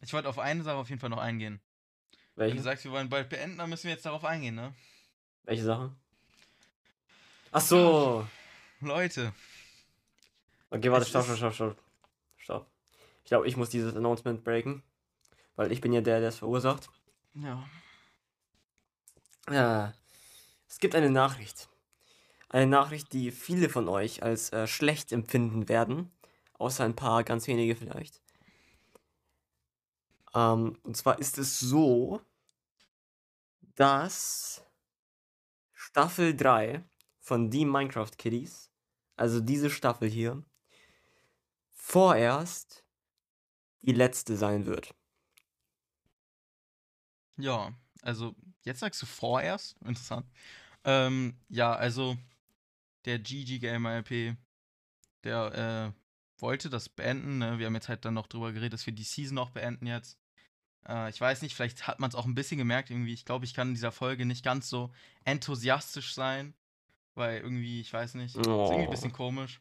[0.00, 1.60] Ich wollte auf eine Sache auf jeden Fall noch eingehen.
[2.34, 2.56] Wenn Welche?
[2.56, 4.74] du sagst, wir wollen bald beenden, dann müssen wir jetzt darauf eingehen, ne?
[5.44, 5.94] Welche Sache?
[7.50, 8.26] Ach so.
[8.80, 9.32] Leute,
[10.70, 11.76] Okay, warte, stopp, stopp, stopp.
[12.36, 12.70] Stopp.
[13.24, 14.82] Ich glaube, ich muss dieses Announcement breaken.
[15.56, 16.88] Weil ich bin ja der, der es verursacht.
[17.34, 17.66] ja.
[19.50, 19.94] Ja.
[20.68, 21.70] Es gibt eine Nachricht.
[22.50, 26.12] Eine Nachricht, die viele von euch als äh, schlecht empfinden werden.
[26.52, 28.20] Außer ein paar, ganz wenige vielleicht.
[30.34, 32.20] Ähm, und zwar ist es so,
[33.74, 34.62] dass
[35.72, 36.84] Staffel 3
[37.20, 38.67] von die Minecraft Kiddies,
[39.18, 40.42] also diese Staffel hier,
[41.70, 42.84] vorerst
[43.82, 44.94] die letzte sein wird.
[47.36, 49.76] Ja, also jetzt sagst du vorerst.
[49.82, 50.26] Interessant.
[50.84, 52.16] Ähm, ja, also
[53.04, 54.36] der GG Gamer LP,
[55.24, 57.38] der äh, wollte das beenden.
[57.38, 57.58] Ne?
[57.58, 60.18] Wir haben jetzt halt dann noch drüber geredet, dass wir die Season auch beenden jetzt.
[60.86, 63.14] Äh, ich weiß nicht, vielleicht hat man es auch ein bisschen gemerkt irgendwie.
[63.14, 64.92] Ich glaube, ich kann in dieser Folge nicht ganz so
[65.24, 66.54] enthusiastisch sein,
[67.18, 68.90] weil irgendwie, ich weiß nicht, ist irgendwie ein Oh.
[68.90, 69.60] bisschen komisch.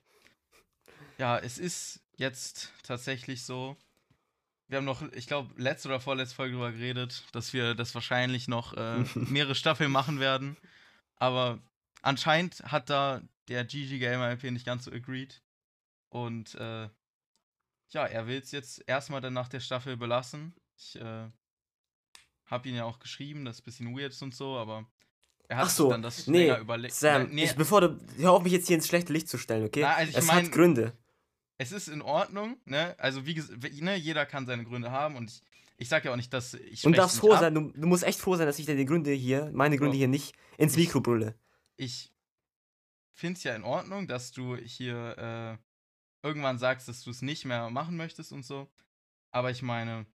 [1.18, 3.76] Ja, es ist jetzt tatsächlich so.
[4.68, 8.47] Wir haben noch, ich glaube, letzte oder vorletzte Folge darüber geredet, dass wir das wahrscheinlich
[8.47, 10.58] noch äh, mehrere Staffeln machen werden.
[11.16, 11.60] Aber
[12.01, 15.41] anscheinend hat da der GG Gamer LP nicht ganz so agreed.
[16.10, 16.89] Und äh,
[17.89, 20.53] ja, er will es jetzt erstmal dann nach der Staffel belassen.
[20.78, 21.30] Ich äh,
[22.45, 24.86] habe ihn ja auch geschrieben, das ist ein bisschen weird und so, aber
[25.49, 26.93] Er hat Ach so, dann das nee, überlegt.
[26.93, 29.65] Sam, nee, ich, bevor du, hör auf mich jetzt hier ins schlechte Licht zu stellen,
[29.65, 29.81] okay?
[29.81, 30.93] Na, also ich es mein- hat Gründe.
[31.57, 32.95] es ist in Ordnung, ne?
[32.99, 35.41] Also wie gesagt, ne, jeder kann seine Gründe haben und ich,
[35.77, 37.39] ich sag ja auch nicht, dass ich Und darfst froh ab.
[37.39, 39.95] sein, du, du musst echt froh sein, dass ich dir die Gründe hier, meine Gründe
[39.95, 41.35] hier nicht ins Mikro brülle.
[41.77, 42.11] ich
[43.13, 45.17] finde es ja in Ordnung, dass du hier
[46.23, 48.69] äh, irgendwann sagst, dass du es nicht mehr machen möchtest und so.
[49.31, 50.05] Aber ich meine,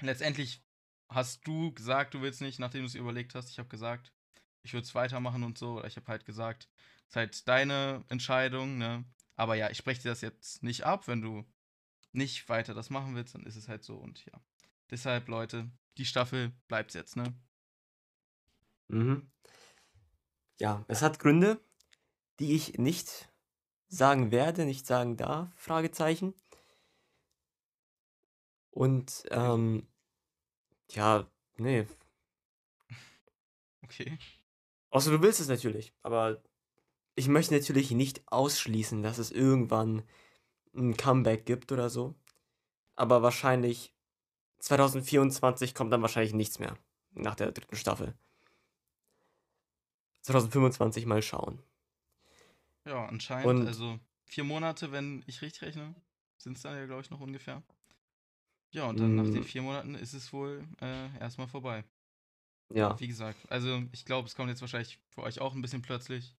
[0.00, 0.62] letztendlich
[1.10, 3.50] hast du gesagt, du willst nicht, nachdem du es überlegt hast.
[3.50, 4.12] Ich habe gesagt,
[4.62, 5.78] ich würde es weitermachen und so.
[5.78, 6.68] Oder ich habe halt gesagt,
[7.02, 9.04] es ist halt deine Entscheidung, ne?
[9.36, 11.06] Aber ja, ich spreche dir das jetzt nicht ab.
[11.08, 11.44] Wenn du
[12.12, 13.96] nicht weiter das machen willst, dann ist es halt so.
[13.96, 14.40] Und ja.
[14.90, 17.34] Deshalb, Leute, die Staffel bleibt jetzt, ne?
[18.88, 19.30] Mhm.
[20.60, 21.60] Ja, es hat Gründe,
[22.40, 23.30] die ich nicht
[23.88, 26.34] sagen werde, nicht sagen darf, Fragezeichen.
[28.70, 29.86] Und, ähm,
[30.90, 31.86] ja, nee.
[33.84, 34.18] Okay.
[34.90, 36.42] Außer du willst es natürlich, aber
[37.14, 40.02] ich möchte natürlich nicht ausschließen, dass es irgendwann
[40.74, 42.14] ein Comeback gibt oder so.
[42.96, 43.94] Aber wahrscheinlich
[44.60, 46.76] 2024 kommt dann wahrscheinlich nichts mehr
[47.12, 48.14] nach der dritten Staffel.
[50.22, 51.62] 2025 mal schauen.
[52.84, 53.46] Ja, anscheinend.
[53.46, 55.94] Und- also vier Monate, wenn ich richtig rechne,
[56.38, 57.62] sind es dann ja, glaube ich, noch ungefähr.
[58.70, 59.44] Ja, und dann nach den Mm.
[59.44, 61.84] vier Monaten ist es wohl äh, erstmal vorbei.
[62.70, 65.82] Ja, Wie gesagt, also ich glaube, es kommt jetzt wahrscheinlich für euch auch ein bisschen
[65.82, 66.34] plötzlich.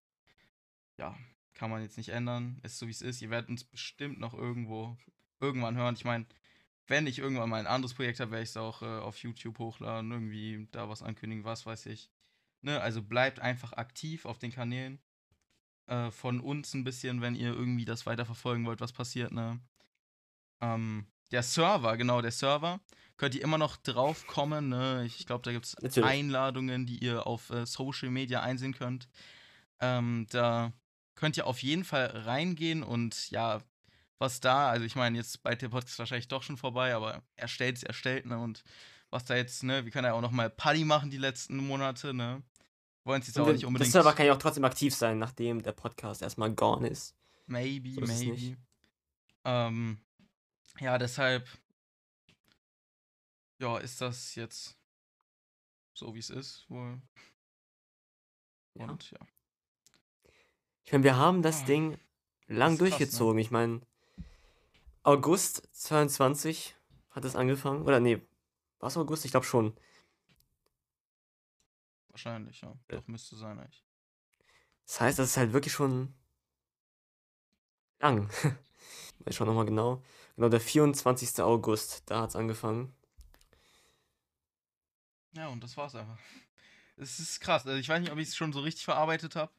[0.97, 1.17] Ja,
[1.53, 2.59] kann man jetzt nicht ändern.
[2.63, 3.21] Ist so wie es ist.
[3.21, 4.97] Ihr werdet uns bestimmt noch irgendwo
[5.39, 5.95] irgendwann hören.
[5.95, 6.25] Ich meine,
[6.88, 9.59] wenn ich irgendwann mal ein anderes Projekt habe, werde ich es auch äh, auf YouTube
[9.59, 12.11] hochladen, irgendwie da was ankündigen, was weiß ich.
[12.61, 14.99] Ne, also bleibt einfach aktiv auf den Kanälen.
[15.88, 19.59] Äh, von uns ein bisschen, wenn ihr irgendwie das weiterverfolgen wollt, was passiert, ne?
[20.61, 22.80] Ähm, der Server, genau, der Server,
[23.17, 25.03] könnt ihr immer noch drauf kommen, ne?
[25.05, 25.97] Ich glaube, da gibt es.
[26.03, 29.07] Einladungen, die ihr auf äh, Social Media einsehen könnt.
[29.80, 30.73] Ähm, da
[31.15, 33.59] könnt ihr auf jeden Fall reingehen und ja,
[34.17, 37.75] was da, also ich meine, jetzt bei der Podcast wahrscheinlich doch schon vorbei, aber erstellt
[37.75, 38.38] ist erstellt, ne?
[38.39, 38.63] Und
[39.09, 42.13] was da jetzt, ne, wir können ja auch noch mal Paddy machen die letzten Monate,
[42.13, 42.43] ne?
[43.05, 43.91] Wollen es jetzt Und auch nicht der unbedingt.
[43.91, 47.15] Server kann ja auch trotzdem aktiv sein, nachdem der Podcast erstmal gone ist.
[47.47, 48.57] Maybe, So ist maybe.
[49.45, 49.99] Ähm,
[50.80, 51.47] ja, deshalb.
[53.59, 54.77] Ja, ist das jetzt
[55.93, 57.01] so, wie es ist, wohl.
[58.75, 58.86] Ja.
[58.86, 59.19] Und ja.
[60.84, 61.99] Ich meine, wir haben das Ah, Ding
[62.47, 62.89] lang ist krass, ne?
[62.89, 63.39] durchgezogen.
[63.39, 63.82] Ich meine,
[65.03, 66.75] August 22
[67.09, 67.84] hat es angefangen.
[67.84, 68.21] Oder nee,
[68.80, 69.25] war es August?
[69.25, 69.77] Ich glaube schon.
[72.09, 72.69] Wahrscheinlich, ja.
[72.69, 72.97] Ja.
[72.97, 73.86] Doch, müsste sein, eigentlich.
[74.86, 76.13] Das heißt, das ist halt wirklich schon
[77.99, 78.30] lang.
[79.26, 80.01] Ich schau nochmal genau.
[80.36, 81.41] Genau, der 24.
[81.41, 82.93] August, da hat es angefangen.
[85.34, 86.17] Ja, und das war's einfach.
[86.97, 87.65] Es ist krass.
[87.65, 89.51] Also ich weiß nicht, ob ich es schon so richtig verarbeitet habe.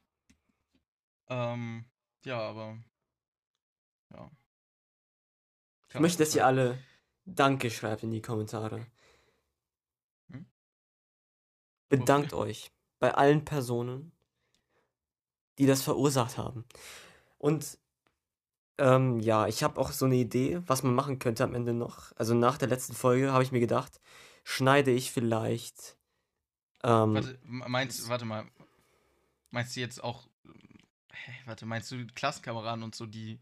[1.27, 1.85] Ähm,
[2.23, 2.77] ja, aber.
[4.11, 4.29] Ja.
[5.89, 6.77] Ich möchte, dass ihr alle
[7.25, 8.85] Danke schreibt in die Kommentare.
[10.29, 10.45] Hm?
[11.89, 14.11] Bedankt euch bei allen Personen,
[15.57, 16.65] die das verursacht haben.
[17.37, 17.77] Und
[18.81, 22.11] ähm, ja, ich habe auch so eine Idee, was man machen könnte am Ende noch.
[22.15, 24.01] Also nach der letzten Folge habe ich mir gedacht,
[24.43, 25.97] schneide ich vielleicht.
[26.83, 28.45] Ähm, Warte, meinst, warte mal.
[29.51, 30.27] Meinst du jetzt auch.
[31.11, 33.39] Hä, warte, meinst du Klassenkameraden und so, die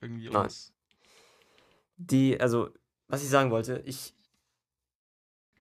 [0.00, 0.42] irgendwie Nein.
[0.42, 0.72] uns.
[1.96, 2.70] Die, also,
[3.06, 4.14] was ich sagen wollte, ich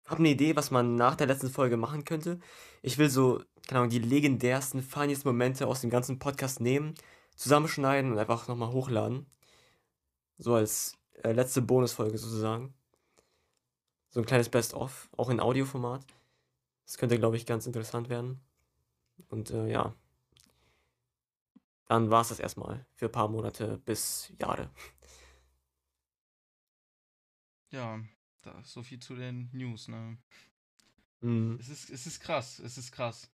[0.08, 2.40] habe eine Idee, was man nach der letzten Folge machen könnte.
[2.82, 6.96] Ich will so, keine Ahnung, die legendärsten, funniest Momente aus dem ganzen Podcast nehmen,
[7.36, 9.26] zusammenschneiden und einfach nochmal hochladen.
[10.38, 12.74] So als äh, letzte Bonusfolge sozusagen.
[14.10, 16.06] So ein kleines Best-of, auch in Audioformat.
[16.86, 18.42] Das könnte, glaube ich, ganz interessant werden.
[19.30, 19.96] Und äh, ja.
[21.86, 24.70] Dann war es das erstmal für ein paar Monate bis Jahre.
[27.70, 28.00] Ja,
[28.42, 30.18] da so viel zu den News, ne?
[31.22, 31.58] Mhm.
[31.60, 33.30] Es ist, es ist krass, es ist krass.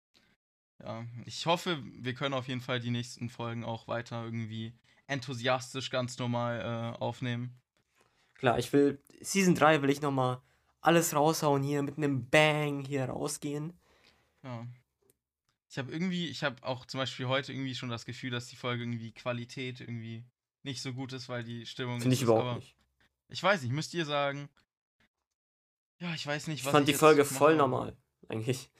[0.82, 4.74] Ja, ich hoffe, wir können auf jeden Fall die nächsten Folgen auch weiter irgendwie
[5.06, 7.54] enthusiastisch ganz normal äh, aufnehmen.
[8.34, 10.40] Klar, ich will, Season 3 will ich nochmal
[10.80, 13.72] alles raushauen hier, mit einem Bang hier rausgehen.
[14.42, 14.66] Ja.
[15.70, 18.56] Ich habe irgendwie, ich habe auch zum Beispiel heute irgendwie schon das Gefühl, dass die
[18.56, 20.24] Folge irgendwie Qualität irgendwie
[20.62, 22.76] nicht so gut ist, weil die Stimmung Finde ich ist, überhaupt nicht.
[23.28, 24.48] Ich weiß nicht, müsst ihr sagen.
[25.98, 27.96] Ja, ich weiß nicht, Ich was fand die jetzt Folge voll normal,
[28.28, 28.70] eigentlich.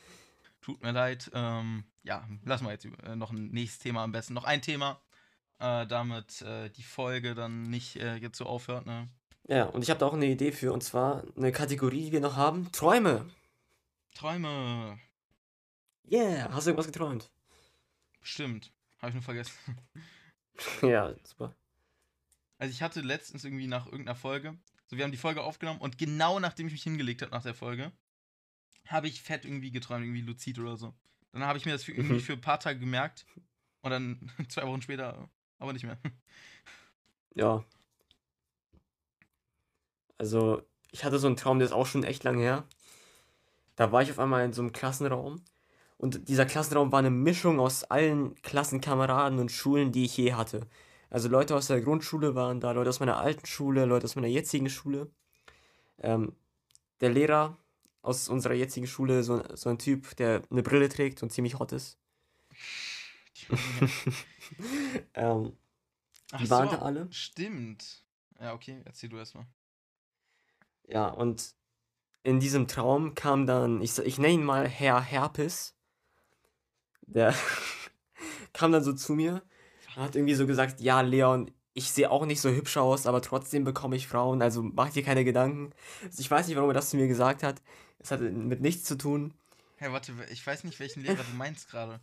[0.65, 1.31] Tut mir leid.
[1.35, 4.33] Ähm, ja, lassen wir jetzt äh, noch ein nächstes Thema am besten.
[4.33, 4.99] Noch ein Thema,
[5.59, 9.11] äh, damit äh, die Folge dann nicht äh, jetzt so aufhört, ne?
[9.47, 12.21] Ja, und ich habe da auch eine Idee für, und zwar eine Kategorie, die wir
[12.21, 13.27] noch haben: Träume.
[14.15, 14.99] Träume.
[16.11, 17.31] Yeah, hast du irgendwas geträumt?
[18.23, 18.73] Stimmt.
[19.03, 19.53] Habe ich nur vergessen.
[20.81, 21.55] ja, super.
[22.57, 24.57] Also ich hatte letztens irgendwie nach irgendeiner Folge,
[24.87, 27.55] so wir haben die Folge aufgenommen und genau nachdem ich mich hingelegt habe nach der
[27.55, 27.93] Folge,
[28.87, 30.95] habe ich fett irgendwie geträumt, irgendwie luzid oder so.
[31.33, 32.21] Dann habe ich mir das für, irgendwie Mhm.
[32.21, 33.27] für ein paar Tage gemerkt
[33.83, 35.29] und dann zwei Wochen später
[35.59, 35.99] aber nicht mehr.
[37.35, 37.65] Ja.
[40.19, 40.63] Also,
[40.93, 42.65] ich hatte so einen Traum, der ist auch schon echt lange her.
[43.77, 45.43] Da war ich auf einmal in so einem Klassenraum.
[45.99, 50.67] Und dieser Klassenraum war eine Mischung aus allen Klassenkameraden und Schulen, die ich je hatte.
[51.11, 54.29] Also Leute aus der Grundschule waren da, Leute aus meiner alten Schule, Leute aus meiner
[54.29, 55.11] jetzigen Schule.
[55.99, 56.35] Ähm,
[57.01, 57.59] der Lehrer
[58.05, 61.73] aus unserer jetzigen Schule, so, so ein Typ, der eine Brille trägt und ziemlich hot
[61.73, 61.99] ist.
[65.15, 65.57] ähm,
[66.39, 67.09] die waren so, da alle.
[67.11, 68.05] Stimmt.
[68.39, 69.47] Ja, okay, erzähl du erstmal.
[70.87, 71.55] Ja, und
[72.23, 75.75] in diesem Traum kam dann, ich, ich nenne ihn mal Herr Herpes.
[77.07, 77.35] Der
[78.53, 79.43] kam dann so zu mir
[79.97, 83.23] und hat irgendwie so gesagt, ja, Leon, ich sehe auch nicht so hübsch aus, aber
[83.23, 85.73] trotzdem bekomme ich Frauen, also mach dir keine Gedanken.
[86.05, 87.63] Also ich weiß nicht, warum er das zu mir gesagt hat.
[88.05, 89.33] Es hatte mit nichts zu tun.
[89.77, 92.01] Hey, warte, ich weiß nicht, welchen Lehrer du meinst gerade.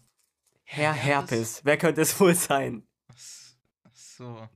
[0.64, 1.32] Herr Herpes?
[1.32, 2.88] Herpes, wer könnte es wohl sein?
[3.08, 4.50] Ach so.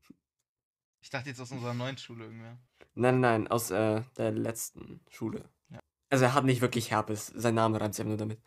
[1.01, 2.57] Ich dachte jetzt aus unserer neuen Schule irgendwer.
[2.95, 5.47] Nein, nein, aus äh, der letzten Schule.
[5.69, 5.79] Ja.
[6.09, 8.41] Also er hat nicht wirklich Herpes, sein Name reimt sich einfach nur damit.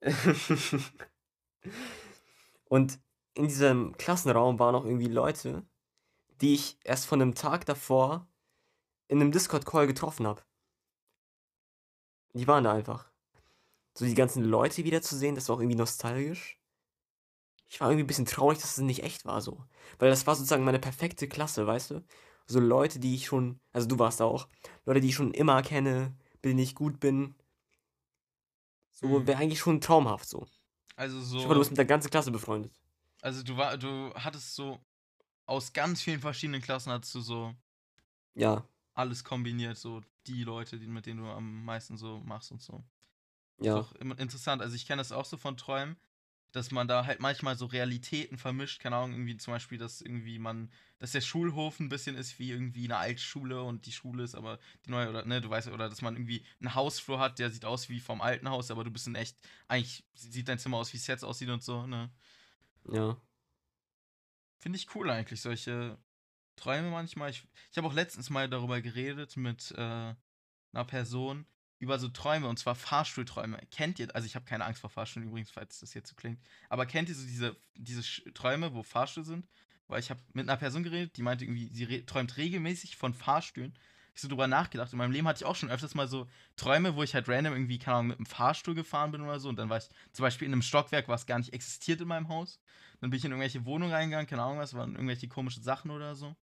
[2.66, 3.00] Und
[3.34, 5.66] in diesem Klassenraum waren auch irgendwie Leute,
[6.40, 8.28] die ich erst von einem Tag davor
[9.08, 10.45] in einem Discord-Call getroffen habe.
[12.36, 13.10] Die waren da einfach.
[13.98, 16.60] So die ganzen Leute wiederzusehen, das war auch irgendwie nostalgisch.
[17.68, 19.64] Ich war irgendwie ein bisschen traurig, dass es nicht echt war so.
[19.98, 22.04] Weil das war sozusagen meine perfekte Klasse, weißt du?
[22.46, 24.48] So Leute, die ich schon, also du warst da auch,
[24.84, 27.34] Leute, die ich schon immer kenne, mit denen ich gut bin.
[28.90, 29.26] So Mhm.
[29.28, 30.44] wäre eigentlich schon traumhaft so.
[30.96, 31.60] Also Ich hoffe, du so.
[31.60, 32.72] bist mit der ganzen Klasse befreundet.
[33.22, 34.80] Also du war, du hattest so
[35.46, 37.54] aus ganz vielen verschiedenen Klassen hattest du so
[38.34, 42.62] Ja, alles kombiniert, so die Leute, die, mit denen du am meisten so machst und
[42.62, 42.82] so.
[43.58, 43.76] Ist ja.
[43.76, 44.62] auch immer interessant.
[44.62, 45.96] Also ich kenne das auch so von Träumen,
[46.52, 48.80] dass man da halt manchmal so Realitäten vermischt.
[48.80, 52.50] Keine Ahnung, irgendwie zum Beispiel, dass irgendwie man, dass der Schulhof ein bisschen ist wie
[52.50, 55.90] irgendwie eine Altschule und die Schule ist aber die neue, oder ne, du weißt, oder
[55.90, 58.90] dass man irgendwie einen Hausflur hat, der sieht aus wie vom alten Haus, aber du
[58.90, 59.36] bist in echt,
[59.68, 62.10] eigentlich sieht dein Zimmer aus, wie es jetzt aussieht und so, ne?
[62.90, 63.20] Ja.
[64.58, 65.98] Finde ich cool eigentlich, solche
[66.56, 67.30] Träume manchmal.
[67.30, 71.46] Ich, ich habe auch letztens mal darüber geredet mit äh, einer Person
[71.78, 73.58] über so Träume und zwar Fahrstuhlträume.
[73.70, 76.40] Kennt ihr, also ich habe keine Angst vor Fahrstühlen übrigens, falls das jetzt so klingt,
[76.68, 78.02] aber kennt ihr so diese, diese
[78.32, 79.46] Träume, wo Fahrstühle sind?
[79.88, 83.14] Weil ich habe mit einer Person geredet, die meinte irgendwie, sie re träumt regelmäßig von
[83.14, 83.78] Fahrstühlen.
[84.14, 84.92] Ich so drüber nachgedacht.
[84.92, 86.26] In meinem Leben hatte ich auch schon öfters mal so
[86.56, 89.50] Träume, wo ich halt random irgendwie, keine Ahnung, mit einem Fahrstuhl gefahren bin oder so.
[89.50, 92.28] Und dann war ich zum Beispiel in einem Stockwerk, was gar nicht existiert in meinem
[92.28, 92.58] Haus.
[93.00, 96.14] Dann bin ich in irgendwelche Wohnungen reingegangen, keine Ahnung was, waren irgendwelche komischen Sachen oder
[96.16, 96.34] so.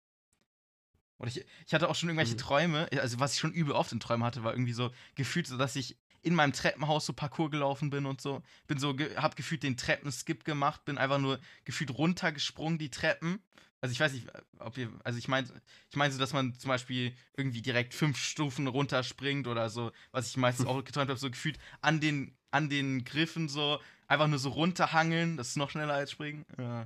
[1.17, 2.39] Und ich, ich hatte auch schon irgendwelche Mhm.
[2.39, 5.57] Träume, also was ich schon übel oft in Träumen hatte, war irgendwie so gefühlt, so
[5.57, 8.41] dass ich in meinem Treppenhaus so Parcours gelaufen bin und so.
[8.67, 13.41] Bin so, ge hab gefühlt den Treppenskip gemacht, bin einfach nur gefühlt runtergesprungen, die Treppen.
[13.81, 14.27] Also ich weiß nicht,
[14.59, 15.49] ob ihr, also ich meine,
[15.89, 20.29] ich meine so, dass man zum Beispiel irgendwie direkt fünf Stufen runterspringt oder so, was
[20.29, 24.39] ich meistens auch geträumt habe, so gefühlt an den, an den Griffen so, einfach nur
[24.39, 26.45] so runterhangeln, das ist noch schneller als springen.
[26.53, 26.85] Äh,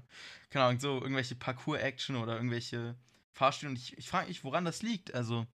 [0.50, 2.96] keine Ahnung, so irgendwelche Parcours-Action oder irgendwelche
[3.38, 3.70] Fahrstühle.
[3.70, 5.14] Und ich, ich frage mich, woran das liegt.
[5.14, 5.46] Also,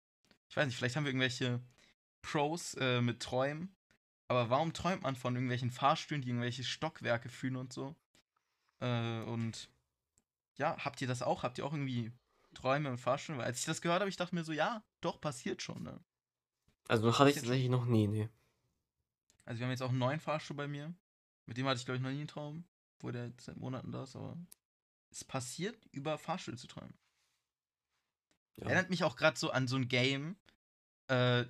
[0.49, 1.61] ich weiß nicht, vielleicht haben wir irgendwelche
[2.21, 3.75] Pros äh, mit Träumen.
[4.27, 7.95] Aber warum träumt man von irgendwelchen Fahrstühlen, die irgendwelche Stockwerke fühlen und so?
[8.79, 9.69] Äh, und
[10.55, 11.43] ja, habt ihr das auch?
[11.43, 12.11] Habt ihr auch irgendwie
[12.53, 13.39] Träume und Fahrstühle?
[13.39, 15.99] Weil als ich das gehört habe, ich dachte mir so, ja, doch, passiert schon, ne?
[16.87, 18.29] Also hatte ich tatsächlich noch nie, nee.
[19.45, 20.93] Also wir haben jetzt auch einen neuen Fahrstuhl bei mir.
[21.45, 22.65] Mit dem hatte ich, glaube ich, noch nie einen Traum.
[22.99, 24.37] Wo der jetzt seit Monaten da ist, aber
[25.11, 26.93] es passiert, über Fahrstühle zu träumen.
[28.57, 28.65] Ja.
[28.65, 30.35] Erinnert mich auch gerade so an so ein Game.
[31.07, 31.45] Äh,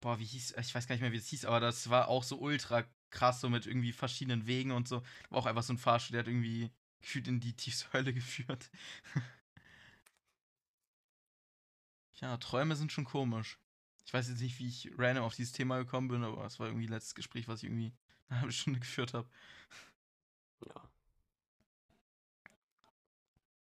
[0.00, 2.22] boah, wie hieß, ich weiß gar nicht mehr, wie es hieß, aber das war auch
[2.22, 5.02] so ultra krass, so mit irgendwie verschiedenen Wegen und so.
[5.30, 8.70] War auch einfach so ein Fahrstuhl, der hat irgendwie gefühlt in die tiefste Hölle geführt.
[12.14, 13.58] ja, Träume sind schon komisch.
[14.06, 16.66] Ich weiß jetzt nicht, wie ich random auf dieses Thema gekommen bin, aber es war
[16.66, 17.92] irgendwie letztes Gespräch, was ich irgendwie
[18.28, 19.28] eine halbe Stunde geführt habe.
[20.66, 20.90] ja.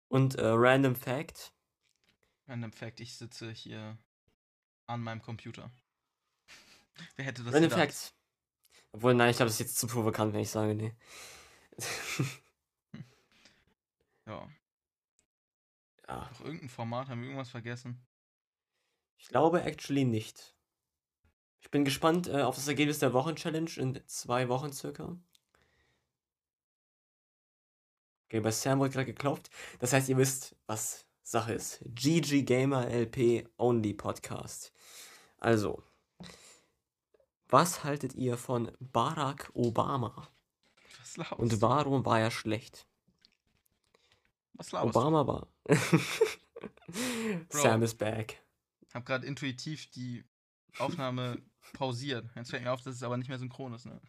[0.10, 1.52] Und äh, Random Fact.
[2.48, 3.98] Random Fact, ich sitze hier
[4.88, 5.72] an meinem Computer.
[7.16, 7.94] Wer hätte das Random gedacht?
[7.94, 8.14] Fact.
[8.94, 10.96] Obwohl, nein, ich glaube, das ist jetzt zu provokant, wenn ich sage, nee.
[14.28, 14.46] Ja.
[16.08, 16.30] ja.
[16.30, 18.06] Noch irgendein Format, haben wir irgendwas vergessen?
[19.18, 20.54] Ich glaube actually nicht.
[21.62, 25.18] Ich bin gespannt äh, auf das Ergebnis der Wochenchallenge in zwei Wochen circa.
[28.26, 29.50] Okay, bei Sam wurde gerade geklopft.
[29.80, 31.82] Das heißt, ihr wisst, was Sache ist.
[31.84, 34.72] GG Gamer LP Only Podcast.
[35.40, 35.84] Also,
[37.50, 40.30] was haltet ihr von Barack Obama?
[41.00, 41.62] Was laberst Und du?
[41.62, 42.88] warum war er schlecht?
[44.54, 45.00] Was laberst du?
[45.00, 45.48] Obama war.
[47.50, 48.42] Sam is back.
[48.88, 50.24] Ich habe gerade intuitiv die
[50.80, 51.42] Aufnahme
[51.74, 52.26] pausiert.
[52.36, 54.00] Jetzt fällt mir auf, dass es aber nicht mehr synchron ist, ne?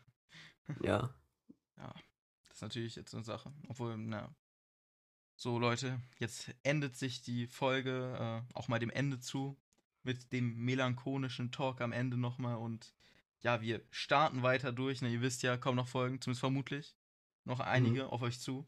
[0.82, 1.12] Ja.
[1.74, 3.52] Das ist natürlich jetzt eine Sache.
[3.66, 4.32] Obwohl, na.
[5.40, 9.56] So, Leute, jetzt endet sich die Folge äh, auch mal dem Ende zu.
[10.02, 12.56] Mit dem melancholischen Talk am Ende nochmal.
[12.56, 12.92] Und
[13.40, 15.00] ja, wir starten weiter durch.
[15.00, 15.10] Ne?
[15.10, 16.96] Ihr wisst ja, kommen noch Folgen, zumindest vermutlich.
[17.44, 18.66] Noch einige auf euch zu.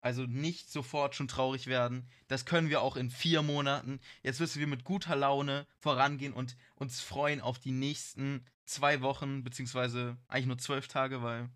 [0.00, 2.08] Also nicht sofort schon traurig werden.
[2.28, 3.98] Das können wir auch in vier Monaten.
[4.22, 9.42] Jetzt müssen wir mit guter Laune vorangehen und uns freuen auf die nächsten zwei Wochen,
[9.42, 11.50] beziehungsweise eigentlich nur zwölf Tage, weil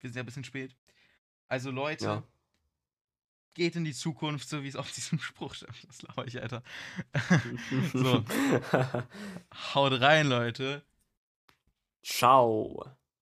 [0.00, 0.74] wir sind ja ein bisschen spät.
[1.46, 2.22] Also Leute, Ja.
[3.56, 5.70] Geht in die Zukunft, so wie es auf diesem Spruch steht.
[5.88, 6.62] Das laber ich, Alter.
[7.92, 8.24] so,
[9.74, 10.84] haut rein, Leute.
[12.02, 12.84] Ciao.